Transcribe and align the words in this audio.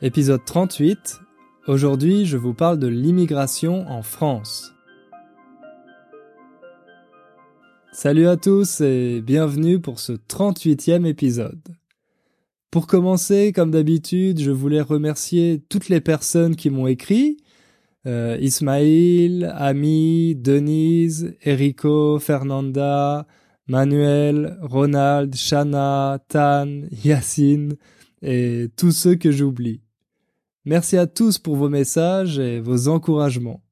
Épisode 0.00 0.44
38. 0.44 1.18
Aujourd'hui, 1.66 2.24
je 2.24 2.36
vous 2.36 2.54
parle 2.54 2.78
de 2.78 2.86
l'immigration 2.86 3.84
en 3.88 4.02
France. 4.02 4.72
Salut 7.90 8.28
à 8.28 8.36
tous 8.36 8.80
et 8.80 9.20
bienvenue 9.20 9.80
pour 9.80 9.98
ce 9.98 10.12
38e 10.12 11.04
épisode. 11.04 11.60
Pour 12.70 12.86
commencer, 12.86 13.52
comme 13.52 13.72
d'habitude, 13.72 14.38
je 14.38 14.52
voulais 14.52 14.82
remercier 14.82 15.64
toutes 15.68 15.88
les 15.88 16.00
personnes 16.00 16.54
qui 16.54 16.70
m'ont 16.70 16.86
écrit. 16.86 17.38
Euh, 18.06 18.38
Ismaïl, 18.40 19.52
Ami, 19.56 20.36
Denise, 20.36 21.34
Erico, 21.42 22.20
Fernanda, 22.20 23.26
Manuel, 23.66 24.58
Ronald, 24.62 25.34
Shana, 25.34 26.20
Tan, 26.28 26.82
Yacine 27.04 27.74
et 28.22 28.68
tous 28.76 28.92
ceux 28.92 29.16
que 29.16 29.32
j'oublie. 29.32 29.80
Merci 30.68 30.98
à 30.98 31.06
tous 31.06 31.38
pour 31.38 31.56
vos 31.56 31.70
messages 31.70 32.38
et 32.38 32.60
vos 32.60 32.88
encouragements. 32.88 33.62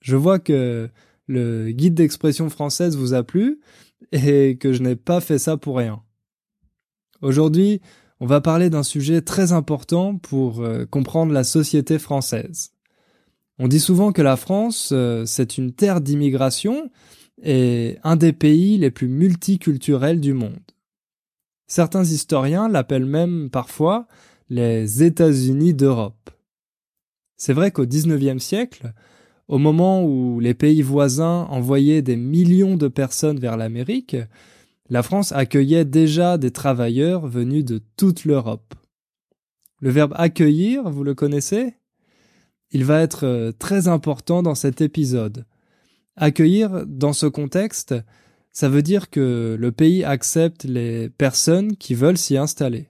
Je 0.00 0.14
vois 0.14 0.38
que 0.38 0.88
le 1.26 1.72
guide 1.72 1.94
d'expression 1.94 2.48
française 2.48 2.96
vous 2.96 3.14
a 3.14 3.24
plu 3.24 3.58
et 4.12 4.56
que 4.56 4.72
je 4.72 4.80
n'ai 4.80 4.94
pas 4.94 5.20
fait 5.20 5.40
ça 5.40 5.56
pour 5.56 5.78
rien. 5.78 6.04
Aujourd'hui, 7.20 7.80
on 8.20 8.26
va 8.26 8.40
parler 8.40 8.70
d'un 8.70 8.84
sujet 8.84 9.22
très 9.22 9.50
important 9.50 10.18
pour 10.18 10.60
euh, 10.60 10.86
comprendre 10.86 11.32
la 11.32 11.42
société 11.42 11.98
française. 11.98 12.74
On 13.58 13.66
dit 13.66 13.80
souvent 13.80 14.12
que 14.12 14.22
la 14.22 14.36
France, 14.36 14.90
euh, 14.92 15.24
c'est 15.26 15.58
une 15.58 15.72
terre 15.72 16.00
d'immigration 16.00 16.92
et 17.42 17.98
un 18.04 18.14
des 18.14 18.32
pays 18.32 18.78
les 18.78 18.92
plus 18.92 19.08
multiculturels 19.08 20.20
du 20.20 20.34
monde. 20.34 20.60
Certains 21.66 22.04
historiens 22.04 22.68
l'appellent 22.68 23.04
même 23.04 23.50
parfois 23.50 24.06
les 24.50 25.04
États-Unis 25.04 25.74
d'Europe. 25.74 26.30
C'est 27.36 27.52
vrai 27.52 27.70
qu'au 27.70 27.86
XIXe 27.86 28.42
siècle, 28.42 28.92
au 29.48 29.58
moment 29.58 30.04
où 30.04 30.40
les 30.40 30.54
pays 30.54 30.82
voisins 30.82 31.46
envoyaient 31.50 32.02
des 32.02 32.16
millions 32.16 32.76
de 32.76 32.88
personnes 32.88 33.38
vers 33.38 33.56
l'Amérique, 33.56 34.16
la 34.90 35.02
France 35.02 35.32
accueillait 35.32 35.84
déjà 35.84 36.36
des 36.36 36.50
travailleurs 36.50 37.26
venus 37.26 37.64
de 37.64 37.80
toute 37.96 38.24
l'Europe. 38.24 38.74
Le 39.80 39.90
verbe 39.90 40.14
accueillir, 40.16 40.90
vous 40.90 41.04
le 41.04 41.14
connaissez? 41.14 41.74
Il 42.72 42.84
va 42.84 43.00
être 43.00 43.24
euh, 43.24 43.52
très 43.52 43.88
important 43.88 44.42
dans 44.42 44.54
cet 44.54 44.80
épisode. 44.80 45.46
Accueillir, 46.16 46.84
dans 46.86 47.12
ce 47.12 47.26
contexte, 47.26 47.94
ça 48.52 48.68
veut 48.68 48.82
dire 48.82 49.10
que 49.10 49.56
le 49.58 49.72
pays 49.72 50.04
accepte 50.04 50.64
les 50.64 51.08
personnes 51.08 51.76
qui 51.76 51.94
veulent 51.94 52.18
s'y 52.18 52.36
installer. 52.36 52.89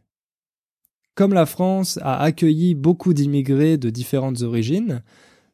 Comme 1.21 1.35
la 1.35 1.45
France 1.45 1.99
a 2.01 2.19
accueilli 2.19 2.75
beaucoup 2.75 3.13
d'immigrés 3.13 3.77
de 3.77 3.91
différentes 3.91 4.41
origines, 4.41 5.03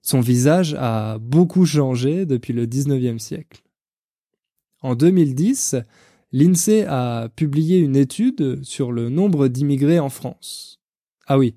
son 0.00 0.20
visage 0.20 0.76
a 0.78 1.18
beaucoup 1.18 1.66
changé 1.66 2.24
depuis 2.24 2.52
le 2.52 2.66
XIXe 2.66 3.20
siècle. 3.20 3.64
En 4.80 4.94
2010, 4.94 5.74
l'INSEE 6.30 6.84
a 6.86 7.30
publié 7.34 7.80
une 7.80 7.96
étude 7.96 8.62
sur 8.62 8.92
le 8.92 9.08
nombre 9.08 9.48
d'immigrés 9.48 9.98
en 9.98 10.08
France. 10.08 10.78
Ah 11.26 11.36
oui, 11.36 11.56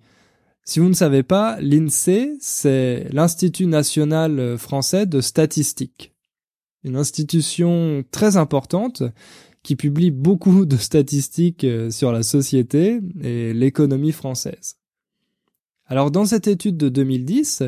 si 0.63 0.79
vous 0.79 0.89
ne 0.89 0.95
savez 0.95 1.21
pas, 1.21 1.61
l'INSEE, 1.61 2.35
c'est 2.39 3.09
l'Institut 3.11 3.67
national 3.67 4.57
français 4.57 5.05
de 5.05 5.21
statistique. 5.21 6.15
Une 6.83 6.95
institution 6.95 8.03
très 8.09 8.37
importante 8.37 9.03
qui 9.63 9.75
publie 9.75 10.11
beaucoup 10.11 10.65
de 10.65 10.77
statistiques 10.77 11.63
euh, 11.63 11.91
sur 11.91 12.11
la 12.11 12.23
société 12.23 12.99
et 13.21 13.53
l'économie 13.53 14.11
française. 14.11 14.77
Alors 15.85 16.11
dans 16.11 16.25
cette 16.25 16.47
étude 16.47 16.77
de 16.77 16.89
2010, 16.89 17.63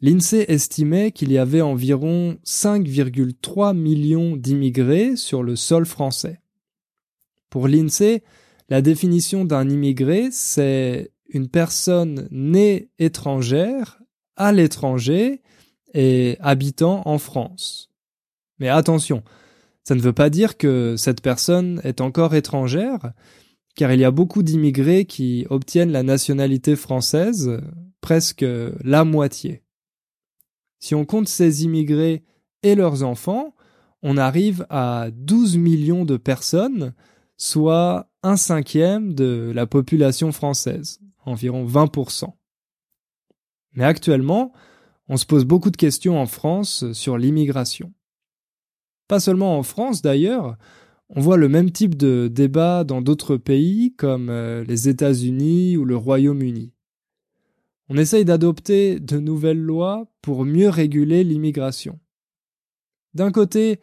l'INSEE 0.00 0.44
estimait 0.48 1.10
qu'il 1.10 1.32
y 1.32 1.38
avait 1.38 1.60
environ 1.60 2.38
5,3 2.44 3.76
millions 3.76 4.36
d'immigrés 4.36 5.16
sur 5.16 5.42
le 5.42 5.56
sol 5.56 5.84
français. 5.84 6.40
Pour 7.50 7.66
l'INSEE, 7.66 8.22
la 8.68 8.82
définition 8.82 9.44
d'un 9.44 9.68
immigré, 9.68 10.28
c'est 10.30 11.10
une 11.28 11.48
personne 11.48 12.28
née 12.30 12.90
étrangère 12.98 14.00
à 14.36 14.52
l'étranger 14.52 15.42
et 15.94 16.36
habitant 16.40 17.02
en 17.06 17.18
France. 17.18 17.90
Mais 18.58 18.68
attention, 18.68 19.22
ça 19.88 19.94
ne 19.94 20.02
veut 20.02 20.12
pas 20.12 20.28
dire 20.28 20.58
que 20.58 20.96
cette 20.98 21.22
personne 21.22 21.80
est 21.82 22.02
encore 22.02 22.34
étrangère, 22.34 23.14
car 23.74 23.90
il 23.90 24.00
y 24.00 24.04
a 24.04 24.10
beaucoup 24.10 24.42
d'immigrés 24.42 25.06
qui 25.06 25.46
obtiennent 25.48 25.92
la 25.92 26.02
nationalité 26.02 26.76
française, 26.76 27.58
presque 28.02 28.44
la 28.84 29.04
moitié. 29.04 29.62
Si 30.78 30.94
on 30.94 31.06
compte 31.06 31.26
ces 31.26 31.64
immigrés 31.64 32.22
et 32.62 32.74
leurs 32.74 33.02
enfants, 33.02 33.54
on 34.02 34.18
arrive 34.18 34.66
à 34.68 35.08
12 35.10 35.56
millions 35.56 36.04
de 36.04 36.18
personnes, 36.18 36.92
soit 37.38 38.10
un 38.22 38.36
cinquième 38.36 39.14
de 39.14 39.50
la 39.54 39.66
population 39.66 40.32
française, 40.32 41.00
environ 41.24 41.64
20%. 41.66 42.34
Mais 43.72 43.84
actuellement, 43.84 44.52
on 45.08 45.16
se 45.16 45.24
pose 45.24 45.46
beaucoup 45.46 45.70
de 45.70 45.78
questions 45.78 46.20
en 46.20 46.26
France 46.26 46.92
sur 46.92 47.16
l'immigration. 47.16 47.94
Pas 49.08 49.20
seulement 49.20 49.58
en 49.58 49.62
France 49.62 50.02
d'ailleurs, 50.02 50.56
on 51.08 51.20
voit 51.20 51.38
le 51.38 51.48
même 51.48 51.72
type 51.72 51.96
de 51.96 52.28
débat 52.30 52.84
dans 52.84 53.00
d'autres 53.00 53.38
pays 53.38 53.94
comme 53.96 54.28
euh, 54.28 54.62
les 54.64 54.88
États-Unis 54.88 55.78
ou 55.78 55.86
le 55.86 55.96
Royaume-Uni. 55.96 56.72
On 57.88 57.96
essaye 57.96 58.26
d'adopter 58.26 59.00
de 59.00 59.18
nouvelles 59.18 59.60
lois 59.60 60.06
pour 60.20 60.44
mieux 60.44 60.68
réguler 60.68 61.24
l'immigration. 61.24 61.98
D'un 63.14 63.32
côté, 63.32 63.80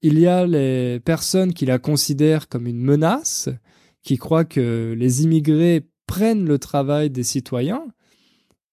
il 0.00 0.18
y 0.18 0.26
a 0.26 0.46
les 0.46 0.98
personnes 1.00 1.52
qui 1.52 1.66
la 1.66 1.78
considèrent 1.78 2.48
comme 2.48 2.66
une 2.66 2.80
menace, 2.80 3.50
qui 4.02 4.16
croient 4.16 4.46
que 4.46 4.94
les 4.96 5.22
immigrés 5.24 5.86
prennent 6.06 6.46
le 6.46 6.58
travail 6.58 7.10
des 7.10 7.22
citoyens, 7.22 7.86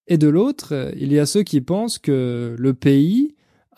et 0.08 0.18
de 0.18 0.30
l'autre, 0.30 0.94
il 0.98 1.12
y 1.12 1.20
a 1.20 1.26
ceux 1.26 1.44
qui 1.44 1.60
pensent 1.60 2.00
que 2.00 2.56
le 2.58 2.74
pays 2.74 3.31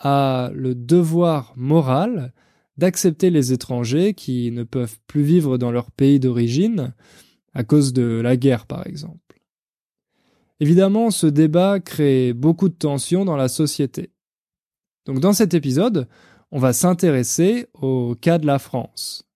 a 0.03 0.51
le 0.53 0.75
devoir 0.75 1.53
moral 1.55 2.33
d'accepter 2.77 3.29
les 3.29 3.53
étrangers 3.53 4.13
qui 4.13 4.51
ne 4.51 4.63
peuvent 4.63 4.99
plus 5.07 5.23
vivre 5.23 5.57
dans 5.57 5.71
leur 5.71 5.91
pays 5.91 6.19
d'origine 6.19 6.93
à 7.53 7.63
cause 7.63 7.93
de 7.93 8.21
la 8.21 8.35
guerre 8.35 8.65
par 8.65 8.85
exemple. 8.85 9.41
Évidemment, 10.59 11.09
ce 11.09 11.27
débat 11.27 11.79
crée 11.79 12.33
beaucoup 12.33 12.69
de 12.69 12.75
tensions 12.75 13.25
dans 13.25 13.35
la 13.35 13.47
société. 13.47 14.11
Donc 15.05 15.19
dans 15.19 15.33
cet 15.33 15.53
épisode, 15.53 16.07
on 16.51 16.59
va 16.59 16.73
s'intéresser 16.73 17.67
au 17.73 18.15
cas 18.15 18.37
de 18.37 18.45
la 18.45 18.59
France. 18.59 19.27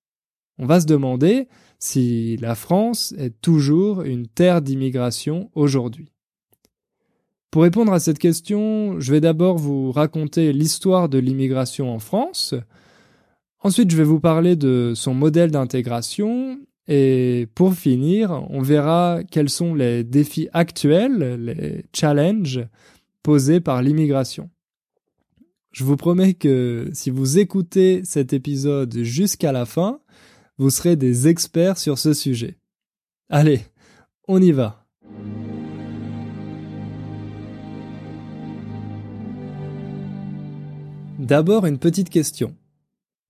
On 0.60 0.66
va 0.66 0.80
se 0.80 0.86
demander 0.86 1.48
si 1.80 2.38
la 2.38 2.56
France 2.56 3.14
est 3.18 3.42
toujours 3.42 4.02
une 4.02 4.28
terre 4.28 4.62
d'immigration 4.62 5.50
aujourd'hui. 5.54 6.12
Pour 7.52 7.63
répondre 7.63 7.94
à 7.94 8.00
cette 8.00 8.19
question, 8.19 9.00
je 9.00 9.12
vais 9.12 9.22
d'abord 9.22 9.58
vous 9.58 9.91
raconter 9.91 10.52
l'histoire 10.52 11.09
de 11.09 11.18
l'immigration 11.18 11.94
en 11.94 12.00
France. 12.00 12.53
Ensuite, 13.62 13.90
je 13.90 13.97
vais 13.97 14.03
vous 14.03 14.19
parler 14.19 14.56
de 14.56 14.94
son 14.96 15.13
modèle 15.13 15.52
d'intégration. 15.52 16.59
Et 16.88 17.47
pour 17.56 17.74
finir, 17.74 18.46
on 18.50 18.62
verra 18.62 19.19
quels 19.30 19.50
sont 19.50 19.75
les 19.75 20.03
défis 20.03 20.47
actuels, 20.53 21.36
les 21.44 21.86
challenges 21.94 22.66
posés 23.24 23.59
par 23.59 23.81
l'immigration. 23.81 24.50
Je 25.72 25.84
vous 25.84 25.97
promets 25.97 26.34
que 26.34 26.90
si 26.94 27.09
vous 27.09 27.40
écoutez 27.40 28.02
cet 28.03 28.34
épisode 28.34 29.03
jusqu'à 29.03 29.52
la 29.52 29.66
fin, 29.66 30.00
vous 30.57 30.69
serez 30.69 30.96
des 30.96 31.28
experts 31.28 31.78
sur 31.78 31.97
ce 31.97 32.13
sujet. 32.13 32.57
Allez, 33.30 33.62
on 34.27 34.42
y 34.42 34.51
va. 34.51 34.86
D'abord 41.27 41.65
une 41.65 41.77
petite 41.77 42.09
question. 42.09 42.56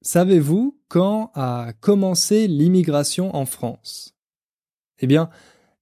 Savez-vous 0.03 0.77
quand 0.87 1.31
a 1.33 1.73
commencé 1.81 2.47
l'immigration 2.47 3.35
en 3.35 3.47
France? 3.47 4.15
Eh 4.99 5.07
bien, 5.07 5.31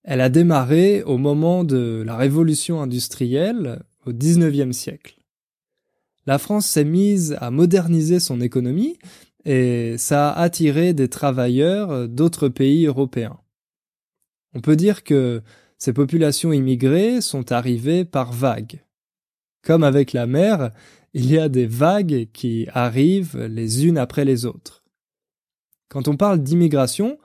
elle 0.06 0.22
a 0.22 0.30
démarré 0.30 1.04
au 1.04 1.18
moment 1.18 1.66
de 1.66 2.04
la 2.06 2.16
révolution 2.16 2.82
industrielle 2.82 3.84
au 4.06 4.14
XIXe 4.14 4.74
siècle. 4.74 5.20
La 6.26 6.38
France 6.38 6.68
s'est 6.68 6.86
mise 6.86 7.36
à 7.42 7.52
moderniser 7.52 8.22
son 8.22 8.40
économie 8.40 8.98
et 9.44 9.98
ça 9.98 10.30
a 10.30 10.42
attiré 10.42 10.94
des 10.94 11.10
travailleurs 11.10 12.08
d'autres 12.08 12.48
pays 12.48 12.86
européens. 12.86 13.42
On 14.54 14.62
peut 14.62 14.78
dire 14.78 15.04
que 15.04 15.44
ces 15.78 15.92
populations 15.92 16.54
immigrées 16.54 17.20
sont 17.20 17.52
arrivées 17.52 18.06
par 18.06 18.32
vagues. 18.32 18.85
Comme 19.66 19.84
avec 19.84 20.14
la 20.14 20.28
mer, 20.28 20.72
il 21.14 21.30
y 21.30 21.40
a 21.40 21.50
des 21.50 21.66
vagues 21.66 22.28
qui 22.34 22.68
arrivent 22.72 23.38
les 23.38 23.88
unes 23.88 23.98
après 23.98 24.24
les 24.24 24.46
autres. 24.46 24.84
Quand 25.90 26.08
on 26.08 26.18
parle 26.18 26.44
d'immigration, 26.44 27.18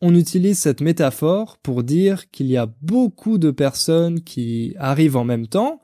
on 0.00 0.14
utilise 0.14 0.58
cette 0.58 0.80
métaphore 0.80 1.56
pour 1.58 1.84
dire 1.84 2.30
qu'il 2.30 2.46
y 2.46 2.56
a 2.56 2.66
beaucoup 2.82 3.38
de 3.38 3.50
personnes 3.50 4.22
qui 4.22 4.74
arrivent 4.78 5.16
en 5.16 5.24
même 5.24 5.46
temps, 5.46 5.80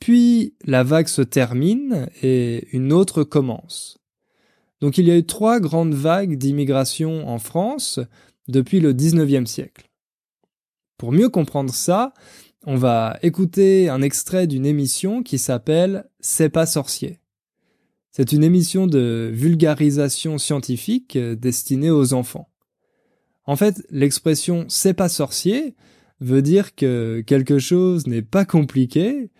puis 0.00 0.54
la 0.64 0.82
vague 0.82 1.08
se 1.08 1.22
termine 1.22 2.08
et 2.22 2.68
une 2.72 2.92
autre 2.92 3.24
commence. 3.24 3.98
Donc 4.80 4.98
il 4.98 5.08
y 5.08 5.10
a 5.10 5.16
eu 5.16 5.24
trois 5.24 5.60
grandes 5.60 5.94
vagues 5.94 6.36
d'immigration 6.36 7.26
en 7.26 7.38
France 7.38 8.00
depuis 8.48 8.80
le 8.80 8.92
19e 8.92 9.46
siècle. 9.46 9.88
Pour 10.98 11.12
mieux 11.12 11.28
comprendre 11.28 11.72
ça, 11.72 12.12
on 12.70 12.76
va 12.76 13.18
écouter 13.22 13.88
un 13.88 14.02
extrait 14.02 14.46
d'une 14.46 14.66
émission 14.66 15.22
qui 15.22 15.38
s'appelle 15.38 16.04
C'est 16.20 16.50
pas 16.50 16.66
sorcier. 16.66 17.18
C'est 18.12 18.32
une 18.32 18.44
émission 18.44 18.86
de 18.86 19.30
vulgarisation 19.32 20.36
scientifique 20.36 21.16
destinée 21.16 21.90
aux 21.90 22.12
enfants. 22.12 22.50
En 23.46 23.56
fait, 23.56 23.82
l'expression 23.88 24.66
c'est 24.68 24.92
pas 24.92 25.08
sorcier 25.08 25.76
veut 26.20 26.42
dire 26.42 26.74
que 26.74 27.24
quelque 27.26 27.58
chose 27.58 28.06
n'est 28.06 28.20
pas 28.20 28.44
compliqué, 28.44 29.30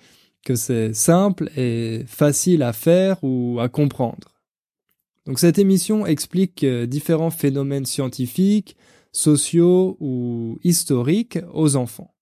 que 0.43 0.55
c'est 0.55 0.95
simple 0.95 1.51
et 1.55 2.05
facile 2.07 2.63
à 2.63 2.73
faire 2.73 3.23
ou 3.23 3.59
à 3.61 3.69
comprendre. 3.69 4.41
Donc 5.27 5.39
cette 5.39 5.59
émission 5.59 6.07
explique 6.07 6.65
euh, 6.65 6.87
différents 6.87 7.31
phénomènes 7.31 7.85
scientifiques, 7.85 8.75
sociaux 9.13 9.99
ou 10.01 10.59
historiques 10.65 11.41
aux 11.53 11.77
enfants. 11.77 12.15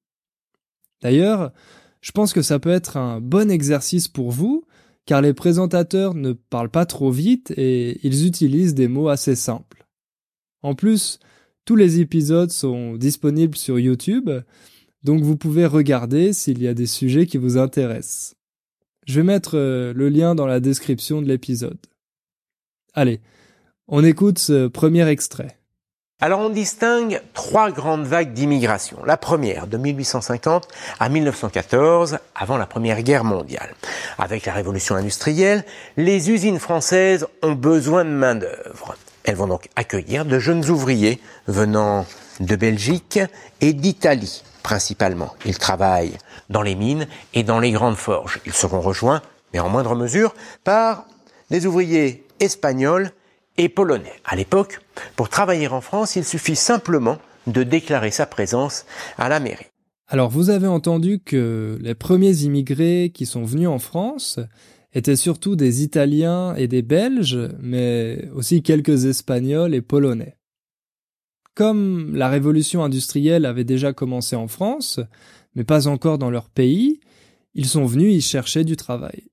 D'ailleurs, 1.02 1.52
je 2.00 2.12
pense 2.12 2.32
que 2.32 2.42
ça 2.42 2.58
peut 2.58 2.70
être 2.70 2.96
un 2.96 3.20
bon 3.20 3.50
exercice 3.50 4.08
pour 4.08 4.30
vous, 4.30 4.64
car 5.06 5.22
les 5.22 5.34
présentateurs 5.34 6.14
ne 6.14 6.32
parlent 6.32 6.70
pas 6.70 6.86
trop 6.86 7.10
vite 7.10 7.52
et 7.56 7.98
ils 8.06 8.26
utilisent 8.26 8.74
des 8.74 8.88
mots 8.88 9.08
assez 9.08 9.34
simples. 9.34 9.86
En 10.62 10.74
plus, 10.74 11.20
tous 11.64 11.76
les 11.76 12.00
épisodes 12.00 12.50
sont 12.50 12.94
disponibles 12.94 13.56
sur 13.56 13.78
YouTube, 13.78 14.30
donc 15.02 15.22
vous 15.22 15.36
pouvez 15.36 15.66
regarder 15.66 16.32
s'il 16.32 16.62
y 16.62 16.68
a 16.68 16.74
des 16.74 16.86
sujets 16.86 17.26
qui 17.26 17.38
vous 17.38 17.58
intéressent. 17.58 18.34
Je 19.06 19.20
vais 19.20 19.26
mettre 19.26 19.56
euh, 19.56 19.92
le 19.92 20.08
lien 20.08 20.34
dans 20.34 20.46
la 20.46 20.58
description 20.58 21.22
de 21.22 21.28
l'épisode. 21.28 21.78
Allez, 22.92 23.20
on 23.86 24.02
écoute 24.02 24.38
ce 24.38 24.66
premier 24.66 25.06
extrait. 25.08 25.58
Alors 26.18 26.40
on 26.40 26.48
distingue 26.48 27.20
trois 27.34 27.70
grandes 27.70 28.06
vagues 28.06 28.32
d'immigration. 28.32 28.96
La 29.04 29.18
première, 29.18 29.66
de 29.66 29.76
1850 29.76 30.66
à 30.98 31.10
1914, 31.10 32.16
avant 32.34 32.56
la 32.56 32.64
Première 32.64 33.02
Guerre 33.02 33.22
mondiale. 33.22 33.74
Avec 34.16 34.46
la 34.46 34.54
révolution 34.54 34.94
industrielle, 34.94 35.66
les 35.98 36.30
usines 36.30 36.58
françaises 36.58 37.26
ont 37.42 37.52
besoin 37.52 38.06
de 38.06 38.10
main-d'œuvre. 38.10 38.96
Elles 39.24 39.36
vont 39.36 39.46
donc 39.46 39.68
accueillir 39.76 40.24
de 40.24 40.38
jeunes 40.38 40.70
ouvriers 40.70 41.20
venant 41.48 42.06
de 42.40 42.56
Belgique 42.56 43.20
et 43.60 43.74
d'Italie 43.74 44.42
principalement. 44.62 45.34
Ils 45.44 45.58
travaillent 45.58 46.16
dans 46.48 46.62
les 46.62 46.76
mines 46.76 47.06
et 47.34 47.42
dans 47.42 47.60
les 47.60 47.72
grandes 47.72 47.96
forges. 47.96 48.40
Ils 48.46 48.54
seront 48.54 48.80
rejoints, 48.80 49.20
mais 49.52 49.60
en 49.60 49.68
moindre 49.68 49.94
mesure, 49.94 50.34
par 50.64 51.04
des 51.50 51.66
ouvriers 51.66 52.26
espagnols 52.40 53.12
et 53.58 53.68
polonais. 53.68 54.12
À 54.24 54.36
l'époque, 54.36 54.80
pour 55.16 55.28
travailler 55.28 55.68
en 55.68 55.80
France, 55.80 56.16
il 56.16 56.24
suffit 56.24 56.56
simplement 56.56 57.18
de 57.46 57.62
déclarer 57.62 58.10
sa 58.10 58.26
présence 58.26 58.86
à 59.18 59.28
la 59.28 59.40
mairie. 59.40 59.66
Alors 60.08 60.30
vous 60.30 60.50
avez 60.50 60.66
entendu 60.66 61.18
que 61.18 61.78
les 61.80 61.94
premiers 61.94 62.42
immigrés 62.42 63.10
qui 63.12 63.26
sont 63.26 63.44
venus 63.44 63.68
en 63.68 63.78
France 63.78 64.38
étaient 64.92 65.16
surtout 65.16 65.56
des 65.56 65.82
Italiens 65.82 66.54
et 66.54 66.68
des 66.68 66.82
Belges, 66.82 67.50
mais 67.60 68.28
aussi 68.34 68.62
quelques 68.62 69.04
Espagnols 69.04 69.74
et 69.74 69.82
Polonais. 69.82 70.36
Comme 71.54 72.14
la 72.14 72.28
révolution 72.28 72.84
industrielle 72.84 73.46
avait 73.46 73.64
déjà 73.64 73.92
commencé 73.92 74.36
en 74.36 74.46
France, 74.46 75.00
mais 75.54 75.64
pas 75.64 75.88
encore 75.88 76.18
dans 76.18 76.30
leur 76.30 76.50
pays, 76.50 77.00
ils 77.54 77.66
sont 77.66 77.86
venus 77.86 78.14
y 78.14 78.20
chercher 78.20 78.62
du 78.62 78.76
travail. 78.76 79.24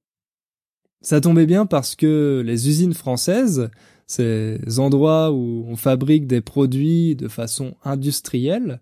Ça 1.01 1.19
tombait 1.19 1.45
bien 1.45 1.65
parce 1.65 1.95
que 1.95 2.41
les 2.45 2.69
usines 2.69 2.93
françaises, 2.93 3.69
ces 4.07 4.59
endroits 4.79 5.31
où 5.31 5.65
on 5.67 5.75
fabrique 5.75 6.27
des 6.27 6.41
produits 6.41 7.15
de 7.15 7.27
façon 7.27 7.75
industrielle, 7.83 8.81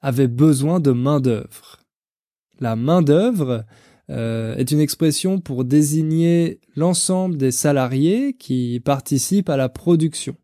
avaient 0.00 0.28
besoin 0.28 0.80
de 0.80 0.92
main-d'œuvre. 0.92 1.80
La 2.58 2.76
main-d'œuvre, 2.76 3.64
euh, 4.10 4.56
est 4.56 4.72
une 4.72 4.80
expression 4.80 5.38
pour 5.38 5.64
désigner 5.64 6.58
l'ensemble 6.74 7.36
des 7.36 7.52
salariés 7.52 8.34
qui 8.34 8.80
participent 8.84 9.48
à 9.48 9.56
la 9.56 9.68
production. 9.68 10.36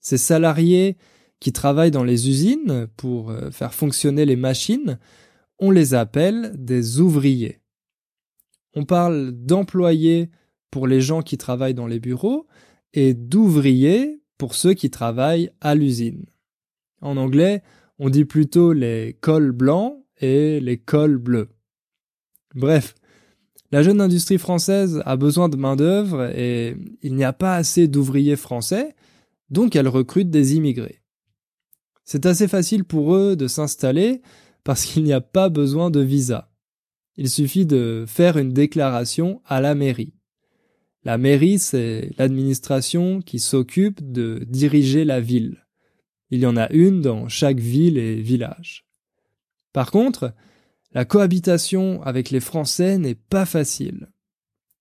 Ces 0.00 0.18
salariés 0.18 0.96
qui 1.38 1.52
travaillent 1.52 1.92
dans 1.92 2.02
les 2.02 2.28
usines 2.28 2.88
pour 2.96 3.30
euh, 3.30 3.52
faire 3.52 3.74
fonctionner 3.74 4.24
les 4.24 4.34
machines, 4.34 4.98
on 5.60 5.70
les 5.70 5.94
appelle 5.94 6.52
des 6.56 6.98
ouvriers. 6.98 7.60
On 8.74 8.84
parle 8.84 9.30
d'employés 9.30 10.28
pour 10.72 10.88
les 10.88 11.00
gens 11.00 11.22
qui 11.22 11.38
travaillent 11.38 11.74
dans 11.74 11.86
les 11.86 12.00
bureaux 12.00 12.47
et 12.94 13.14
d'ouvriers 13.14 14.20
pour 14.38 14.54
ceux 14.54 14.74
qui 14.74 14.90
travaillent 14.90 15.50
à 15.60 15.74
l'usine. 15.74 16.26
En 17.00 17.16
anglais, 17.16 17.62
on 17.98 18.10
dit 18.10 18.24
plutôt 18.24 18.72
les 18.72 19.16
cols 19.20 19.52
blancs 19.52 19.94
et 20.20 20.60
les 20.60 20.78
cols 20.78 21.18
bleus. 21.18 21.48
Bref, 22.54 22.94
la 23.70 23.82
jeune 23.82 24.00
industrie 24.00 24.38
française 24.38 25.02
a 25.04 25.16
besoin 25.16 25.48
de 25.48 25.56
main-d'œuvre 25.56 26.30
et 26.34 26.76
il 27.02 27.14
n'y 27.14 27.24
a 27.24 27.32
pas 27.32 27.56
assez 27.56 27.86
d'ouvriers 27.86 28.36
français, 28.36 28.94
donc 29.50 29.76
elle 29.76 29.88
recrute 29.88 30.30
des 30.30 30.54
immigrés. 30.54 31.02
C'est 32.04 32.24
assez 32.24 32.48
facile 32.48 32.84
pour 32.84 33.14
eux 33.14 33.36
de 33.36 33.46
s'installer 33.46 34.22
parce 34.64 34.84
qu'il 34.84 35.04
n'y 35.04 35.12
a 35.12 35.20
pas 35.20 35.50
besoin 35.50 35.90
de 35.90 36.00
visa. 36.00 36.50
Il 37.16 37.28
suffit 37.28 37.66
de 37.66 38.04
faire 38.06 38.38
une 38.38 38.52
déclaration 38.52 39.42
à 39.44 39.60
la 39.60 39.74
mairie. 39.74 40.14
La 41.08 41.16
mairie, 41.16 41.58
c'est 41.58 42.10
l'administration 42.18 43.22
qui 43.22 43.38
s'occupe 43.38 44.12
de 44.12 44.44
diriger 44.46 45.06
la 45.06 45.22
ville. 45.22 45.64
Il 46.28 46.40
y 46.40 46.44
en 46.44 46.58
a 46.58 46.70
une 46.70 47.00
dans 47.00 47.28
chaque 47.28 47.60
ville 47.60 47.96
et 47.96 48.16
village. 48.16 48.84
Par 49.72 49.90
contre, 49.90 50.34
la 50.92 51.06
cohabitation 51.06 52.02
avec 52.02 52.28
les 52.28 52.40
Français 52.40 52.98
n'est 52.98 53.14
pas 53.14 53.46
facile. 53.46 54.10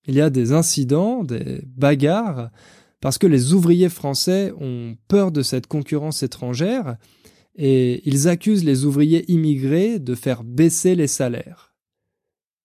Il 0.05 0.15
y 0.15 0.19
a 0.19 0.29
des 0.29 0.51
incidents, 0.51 1.23
des 1.23 1.61
bagarres, 1.65 2.51
parce 2.99 3.17
que 3.17 3.27
les 3.27 3.53
ouvriers 3.53 3.87
français 3.87 4.51
ont 4.59 4.97
peur 5.07 5.31
de 5.31 5.41
cette 5.41 5.67
concurrence 5.67 6.23
étrangère 6.23 6.97
et 7.55 8.01
ils 8.03 8.27
accusent 8.27 8.65
les 8.65 8.83
ouvriers 8.83 9.23
immigrés 9.31 9.97
de 9.97 10.13
faire 10.13 10.43
baisser 10.43 10.93
les 10.93 11.07
salaires. 11.07 11.73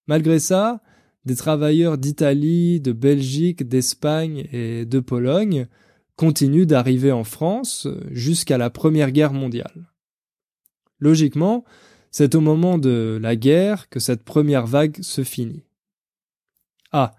Malgré 0.09 0.41
ça, 0.41 0.83
des 1.25 1.37
travailleurs 1.37 1.99
d'Italie, 1.99 2.81
de 2.81 2.93
Belgique, 2.93 3.69
d'Espagne 3.69 4.49
et 4.53 4.85
de 4.85 5.01
Pologne 5.01 5.67
continuent 6.17 6.67
d'arriver 6.67 7.13
en 7.13 7.25
France 7.25 7.89
jusqu'à 8.11 8.59
la 8.59 8.71
Première 8.71 9.13
Guerre 9.13 9.33
mondiale. 9.33 9.93
Logiquement, 10.99 11.65
c'est 12.11 12.35
au 12.35 12.41
moment 12.41 12.79
de 12.79 13.19
la 13.21 13.37
guerre 13.37 13.89
que 13.89 13.99
cette 13.99 14.23
première 14.23 14.67
vague 14.67 15.01
se 15.01 15.25
finit. 15.25 15.65
Ah, 16.93 17.15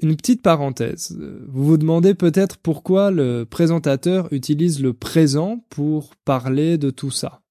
une 0.00 0.16
petite 0.16 0.42
parenthèse. 0.42 1.16
Vous 1.48 1.64
vous 1.64 1.76
demandez 1.76 2.14
peut-être 2.14 2.56
pourquoi 2.56 3.10
le 3.10 3.44
présentateur 3.44 4.32
utilise 4.32 4.82
le 4.82 4.94
présent 4.94 5.64
pour 5.68 6.16
parler 6.24 6.78
de 6.78 6.90
tout 6.90 7.10
ça. 7.10 7.42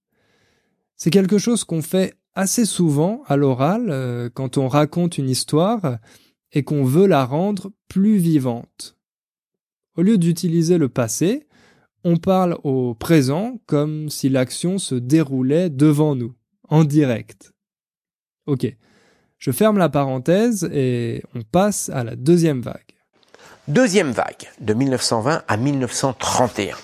C'est 0.96 1.12
quelque 1.12 1.38
chose 1.38 1.64
qu'on 1.64 1.82
fait 1.82 2.16
assez 2.36 2.66
souvent 2.66 3.24
à 3.28 3.36
l'oral 3.36 3.90
euh, 3.90 4.30
quand 4.34 4.58
on 4.58 4.68
raconte 4.68 5.18
une 5.18 5.30
histoire 5.30 5.98
et 6.52 6.64
qu'on 6.64 6.84
veut 6.84 7.08
la 7.08 7.26
rendre 7.26 7.72
plus 7.88 8.18
vivante. 8.18 8.98
Au 9.96 10.02
lieu 10.02 10.18
d'utiliser 10.18 10.78
le 10.78 10.90
passé, 10.90 11.48
on 12.04 12.18
parle 12.18 12.58
au 12.64 12.96
présent 12.96 13.60
comme 13.66 14.10
si 14.10 14.30
l'action 14.30 14.78
se 14.78 14.96
déroulait 14.96 15.70
devant 15.70 16.16
nous 16.16 16.34
en 16.70 16.84
direct. 16.84 17.54
Ok, 18.46 18.68
je 19.38 19.52
ferme 19.52 19.78
la 19.78 19.90
parenthèse 19.90 20.70
et 20.74 21.24
on 21.36 21.42
passe 21.42 21.90
à 21.90 22.04
la 22.04 22.16
deuxième 22.16 22.62
vague. 22.62 22.82
Deuxième 23.68 24.12
vague, 24.12 24.50
de 24.60 24.74
1920 24.74 25.44
à 25.48 25.58
1931. 25.58 26.76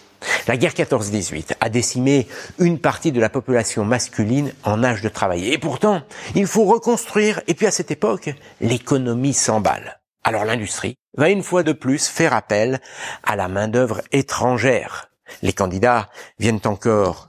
La 0.48 0.58
guerre 0.58 0.74
14-18 0.74 1.54
a 1.60 1.70
décimé 1.70 2.28
une 2.58 2.80
partie 2.80 3.12
de 3.12 3.20
la 3.20 3.30
population 3.30 3.86
masculine 3.86 4.54
en 4.64 4.84
âge 4.84 5.02
de 5.02 5.10
travailler. 5.10 5.54
Et 5.54 5.58
pourtant, 5.58 6.02
il 6.36 6.48
faut 6.48 6.66
reconstruire. 6.66 7.42
Et 7.48 7.54
puis 7.54 7.68
à 7.68 7.72
cette 7.72 7.92
époque, 7.92 8.32
l'économie 8.62 9.34
s'emballe. 9.34 10.00
Alors 10.24 10.46
l'industrie 10.46 10.96
va 11.18 11.30
une 11.30 11.44
fois 11.44 11.64
de 11.64 11.74
plus 11.74 12.08
faire 12.08 12.34
appel 12.34 12.80
à 13.24 13.36
la 13.36 13.48
main-d'œuvre 13.48 14.02
étrangère. 14.12 15.10
Les 15.42 15.54
candidats 15.54 16.10
viennent 16.40 16.62
encore 16.66 17.28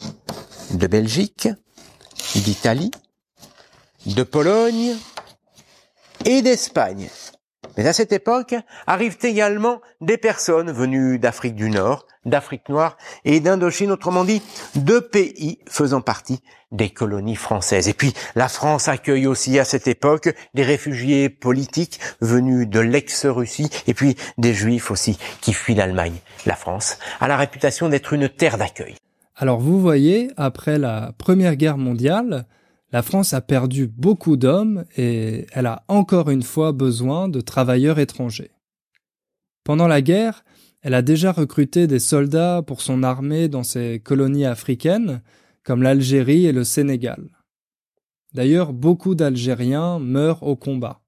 de 0.73 0.87
Belgique, 0.87 1.49
d'Italie, 2.35 2.91
de 4.07 4.23
Pologne 4.23 4.97
et 6.25 6.43
d'Espagne. 6.43 7.09
Mais 7.77 7.87
à 7.87 7.93
cette 7.93 8.13
époque 8.13 8.55
arrivent 8.87 9.19
également 9.23 9.81
des 10.01 10.17
personnes 10.17 10.71
venues 10.71 11.19
d'Afrique 11.19 11.55
du 11.55 11.71
Nord, 11.71 12.07
d'Afrique 12.25 12.69
noire 12.69 12.97
et 13.25 13.41
d'Indochine, 13.41 13.91
autrement 13.91 14.25
dit, 14.25 14.43
deux 14.75 15.01
pays 15.01 15.59
faisant 15.69 16.01
partie 16.01 16.43
des 16.73 16.91
colonies 16.91 17.37
françaises. 17.37 17.89
Et 17.89 17.95
puis 17.95 18.13
la 18.35 18.49
France 18.49 18.89
accueille 18.89 19.27
aussi 19.27 19.59
à 19.59 19.65
cette 19.65 19.89
époque 19.89 20.35
des 20.55 20.63
réfugiés 20.63 21.29
politiques 21.29 21.99
venus 22.21 22.69
de 22.69 22.81
l'ex-Russie 22.81 23.71
et 23.87 23.95
puis 23.95 24.17
des 24.39 24.55
juifs 24.55 24.91
aussi 24.91 25.19
qui 25.41 25.53
fuient 25.53 25.75
l'Allemagne. 25.75 26.17
La 26.47 26.57
France 26.57 26.99
a 27.21 27.29
la 27.29 27.37
réputation 27.37 27.89
d'être 27.89 28.13
une 28.13 28.29
terre 28.29 28.59
d'accueil. 28.59 28.97
Alors 29.37 29.59
vous 29.59 29.81
voyez, 29.81 30.31
après 30.37 30.79
la 30.79 31.13
Première 31.17 31.57
Guerre 31.57 31.79
mondiale, 31.79 32.45
la 32.93 33.03
France 33.03 33.35
a 33.35 33.41
perdu 33.41 33.87
beaucoup 33.87 34.37
d'hommes 34.37 34.85
et 34.97 35.47
elle 35.53 35.67
a 35.67 35.85
encore 35.89 36.31
une 36.31 36.43
fois 36.43 36.73
besoin 36.73 37.29
de 37.29 37.41
travailleurs 37.41 37.99
étrangers. 37.99 38.51
Pendant 39.65 39.87
la 39.87 40.03
guerre, 40.03 40.45
elle 40.83 40.95
a 40.95 41.03
déjà 41.03 41.31
recruté 41.31 41.87
des 41.87 41.99
soldats 41.99 42.63
pour 42.67 42.81
son 42.81 43.03
armée 43.03 43.49
dans 43.49 43.63
ses 43.63 44.01
colonies 44.01 44.47
africaines, 44.47 45.23
comme 45.63 45.83
l'Algérie 45.83 46.47
et 46.47 46.53
le 46.53 46.65
Sénégal. 46.65 47.29
D'ailleurs, 48.33 48.73
beaucoup 48.73 49.15
d'Algériens 49.15 49.99
meurent 49.99 50.43
au 50.43 50.57
combat. 50.57 51.03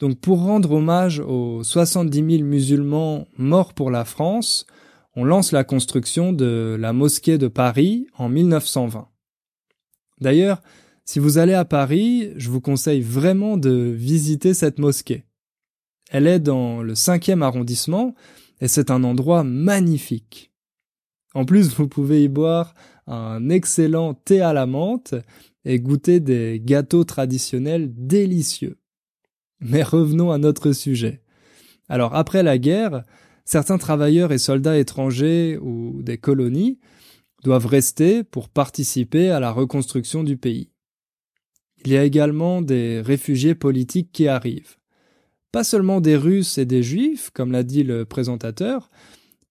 Donc 0.00 0.20
pour 0.20 0.42
rendre 0.42 0.72
hommage 0.72 1.20
aux 1.20 1.62
70 1.62 2.36
000 2.38 2.48
musulmans 2.48 3.26
morts 3.38 3.74
pour 3.74 3.90
la 3.90 4.04
France, 4.04 4.66
on 5.16 5.24
lance 5.24 5.52
la 5.52 5.64
construction 5.64 6.32
de 6.32 6.76
la 6.78 6.92
mosquée 6.92 7.38
de 7.38 7.48
Paris 7.48 8.06
en 8.18 8.28
1920. 8.28 9.08
D'ailleurs, 10.20 10.60
si 11.04 11.18
vous 11.18 11.38
allez 11.38 11.54
à 11.54 11.64
Paris, 11.64 12.30
je 12.36 12.50
vous 12.50 12.60
conseille 12.60 13.02
vraiment 13.02 13.56
de 13.56 13.70
visiter 13.70 14.54
cette 14.54 14.78
mosquée. 14.78 15.24
Elle 16.10 16.26
est 16.26 16.40
dans 16.40 16.82
le 16.82 16.94
cinquième 16.94 17.42
arrondissement 17.42 18.14
et 18.60 18.68
c'est 18.68 18.90
un 18.90 19.04
endroit 19.04 19.44
magnifique. 19.44 20.52
En 21.34 21.44
plus, 21.44 21.74
vous 21.74 21.88
pouvez 21.88 22.24
y 22.24 22.28
boire 22.28 22.74
un 23.06 23.50
excellent 23.50 24.14
thé 24.14 24.40
à 24.40 24.52
la 24.52 24.66
menthe 24.66 25.14
et 25.64 25.78
goûter 25.78 26.20
des 26.20 26.60
gâteaux 26.64 27.04
traditionnels 27.04 27.92
délicieux. 27.94 28.78
Mais 29.60 29.82
revenons 29.82 30.30
à 30.30 30.38
notre 30.38 30.72
sujet. 30.72 31.22
Alors 31.88 32.14
après 32.14 32.42
la 32.42 32.58
guerre, 32.58 33.02
certains 33.44 33.78
travailleurs 33.78 34.32
et 34.32 34.38
soldats 34.38 34.78
étrangers 34.78 35.58
ou 35.60 36.02
des 36.02 36.18
colonies 36.18 36.78
doivent 37.42 37.66
rester 37.66 38.24
pour 38.24 38.48
participer 38.48 39.30
à 39.30 39.40
la 39.40 39.50
reconstruction 39.50 40.24
du 40.24 40.36
pays. 40.36 40.70
Il 41.84 41.92
y 41.92 41.96
a 41.96 42.04
également 42.04 42.62
des 42.62 43.00
réfugiés 43.00 43.54
politiques 43.54 44.10
qui 44.12 44.28
arrivent 44.28 44.76
pas 45.54 45.62
seulement 45.62 46.00
des 46.00 46.16
Russes 46.16 46.58
et 46.58 46.64
des 46.64 46.82
Juifs, 46.82 47.30
comme 47.30 47.52
l'a 47.52 47.62
dit 47.62 47.84
le 47.84 48.04
présentateur, 48.04 48.90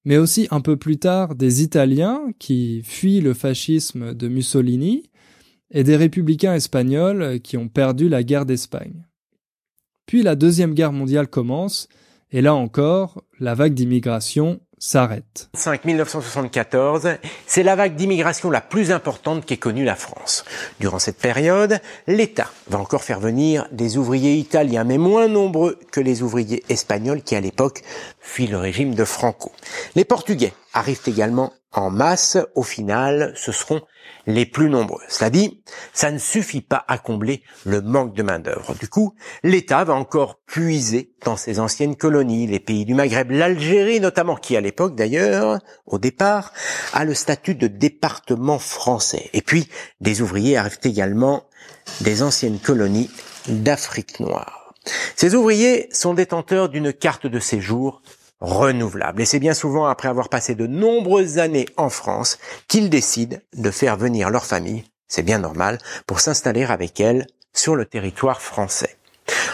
mais 0.04 0.18
aussi 0.18 0.50
un 0.52 0.60
peu 0.60 0.75
plus 0.75 0.98
tard 0.98 1.34
des 1.34 1.63
Italiens 1.63 2.20
qui 2.40 2.82
fuient 2.84 3.22
le 3.22 3.34
fascisme 3.34 4.13
de 4.13 4.28
Mussolini 4.28 5.10
et 5.72 5.86
des 5.86 5.96
républicains 5.96 6.56
espagnols 6.56 7.40
qui 7.40 7.56
ont 7.56 7.70
perdu 7.70 8.10
la 8.10 8.22
guerre 8.22 8.46
d'Espagne. 8.46 9.08
Puis 10.06 10.24
la 10.24 10.36
Deuxième 10.36 10.74
Guerre 10.74 10.92
mondiale 10.92 11.30
commence, 11.30 11.88
et 12.32 12.42
là 12.42 12.54
encore, 12.54 13.24
la 13.40 13.56
vague 13.56 13.74
d'immigration 13.74 14.60
s'arrête. 14.84 15.50
1974, 15.86 17.16
c'est 17.48 17.63
la 17.63 17.75
vague 17.75 17.96
d'immigration 17.96 18.52
la 18.52 18.60
plus 18.60 18.92
importante 18.92 19.46
qu'ait 19.46 19.58
connue 19.58 19.86
la 19.86 19.96
France. 19.96 20.44
Durant 20.82 21.00
cette 21.00 21.18
période, 21.18 21.80
l'État 22.08 22.50
va 22.68 22.80
encore 22.80 23.04
faire 23.04 23.22
venir 23.22 23.66
des 23.72 23.98
ouvriers 23.98 24.34
italiens, 24.34 24.84
mais 24.84 24.98
moins 24.98 25.30
nombreux 25.30 25.80
que 25.92 26.02
les 26.02 26.22
ouvriers 26.22 26.63
espagnols 26.68 27.22
qui 27.22 27.36
à 27.36 27.40
l'époque 27.40 27.82
fuient 28.20 28.48
le 28.48 28.58
régime 28.58 28.94
de 28.94 29.06
Franco. 29.06 29.54
Les 29.96 30.04
Portugais 30.04 30.54
arrivent 30.74 31.01
également 31.08 31.53
en 31.72 31.89
masse. 31.89 32.38
Au 32.56 32.63
final, 32.63 33.34
ce 33.36 33.51
seront 33.51 33.82
les 34.25 34.46
plus 34.46 34.70
nombreux. 34.70 35.01
Cela 35.10 35.30
dit, 35.30 35.62
ça 35.94 36.12
ne 36.12 36.18
suffit 36.18 36.62
pas 36.62 36.84
à 36.88 36.98
combler 36.98 37.44
le 37.65 37.82
manque 37.82 38.13
de 38.13 38.24
main-d'œuvre. 38.24 38.75
Du 38.75 38.88
coup, 38.88 39.15
l'État 39.44 39.84
va 39.84 39.94
encore 39.94 40.39
puiser 40.46 41.13
dans 41.25 41.38
ses 41.38 41.60
anciennes 41.60 41.96
colonies, 41.96 42.48
les 42.48 42.60
pays 42.60 42.86
du 42.86 42.94
Maghreb, 42.94 43.32
l'Algérie 43.32 44.00
notamment, 44.00 44.36
qui 44.36 44.56
à 44.56 44.62
l'époque 44.62 44.96
d'ailleurs, 44.96 45.60
au 45.86 46.00
départ, 46.00 46.53
a 46.94 47.06
le 47.06 47.13
statut 47.13 47.56
de 47.56 47.68
département 47.68 48.60
français. 48.60 49.30
Et 49.34 49.42
puis, 49.42 49.68
des 50.01 50.22
ouvriers 50.22 50.58
arrivent 50.58 50.80
également 50.84 51.44
des 52.01 52.24
anciennes 52.24 52.60
colonies 52.60 53.10
d'Afrique 53.48 54.20
noire. 54.20 54.74
Ces 55.15 55.36
ouvriers 55.36 55.88
sont 55.92 56.13
détenteurs 56.13 56.70
d'une 56.70 56.92
carte 56.92 57.27
de 57.27 57.39
séjour 57.39 58.01
renouvelable. 58.44 59.22
Et 59.22 59.26
c'est 59.26 59.40
bien 59.40 59.54
souvent 59.54 59.86
après 59.86 60.10
avoir 60.10 60.30
passé 60.30 60.54
de 60.54 60.68
nombreuses 60.68 61.40
années 61.40 61.66
en 61.78 61.90
France 61.90 62.38
qu'ils 62.68 62.90
décident 62.90 63.38
de 63.56 63.72
faire 63.72 63.96
venir 63.96 64.30
leur 64.30 64.46
famille, 64.46 64.84
c'est 65.08 65.24
bien 65.24 65.40
normal, 65.40 65.80
pour 66.06 66.20
s'installer 66.20 66.66
avec 66.66 67.00
elle 67.00 67.26
sur 67.54 67.76
le 67.76 67.86
territoire 67.86 68.42
français. 68.42 68.98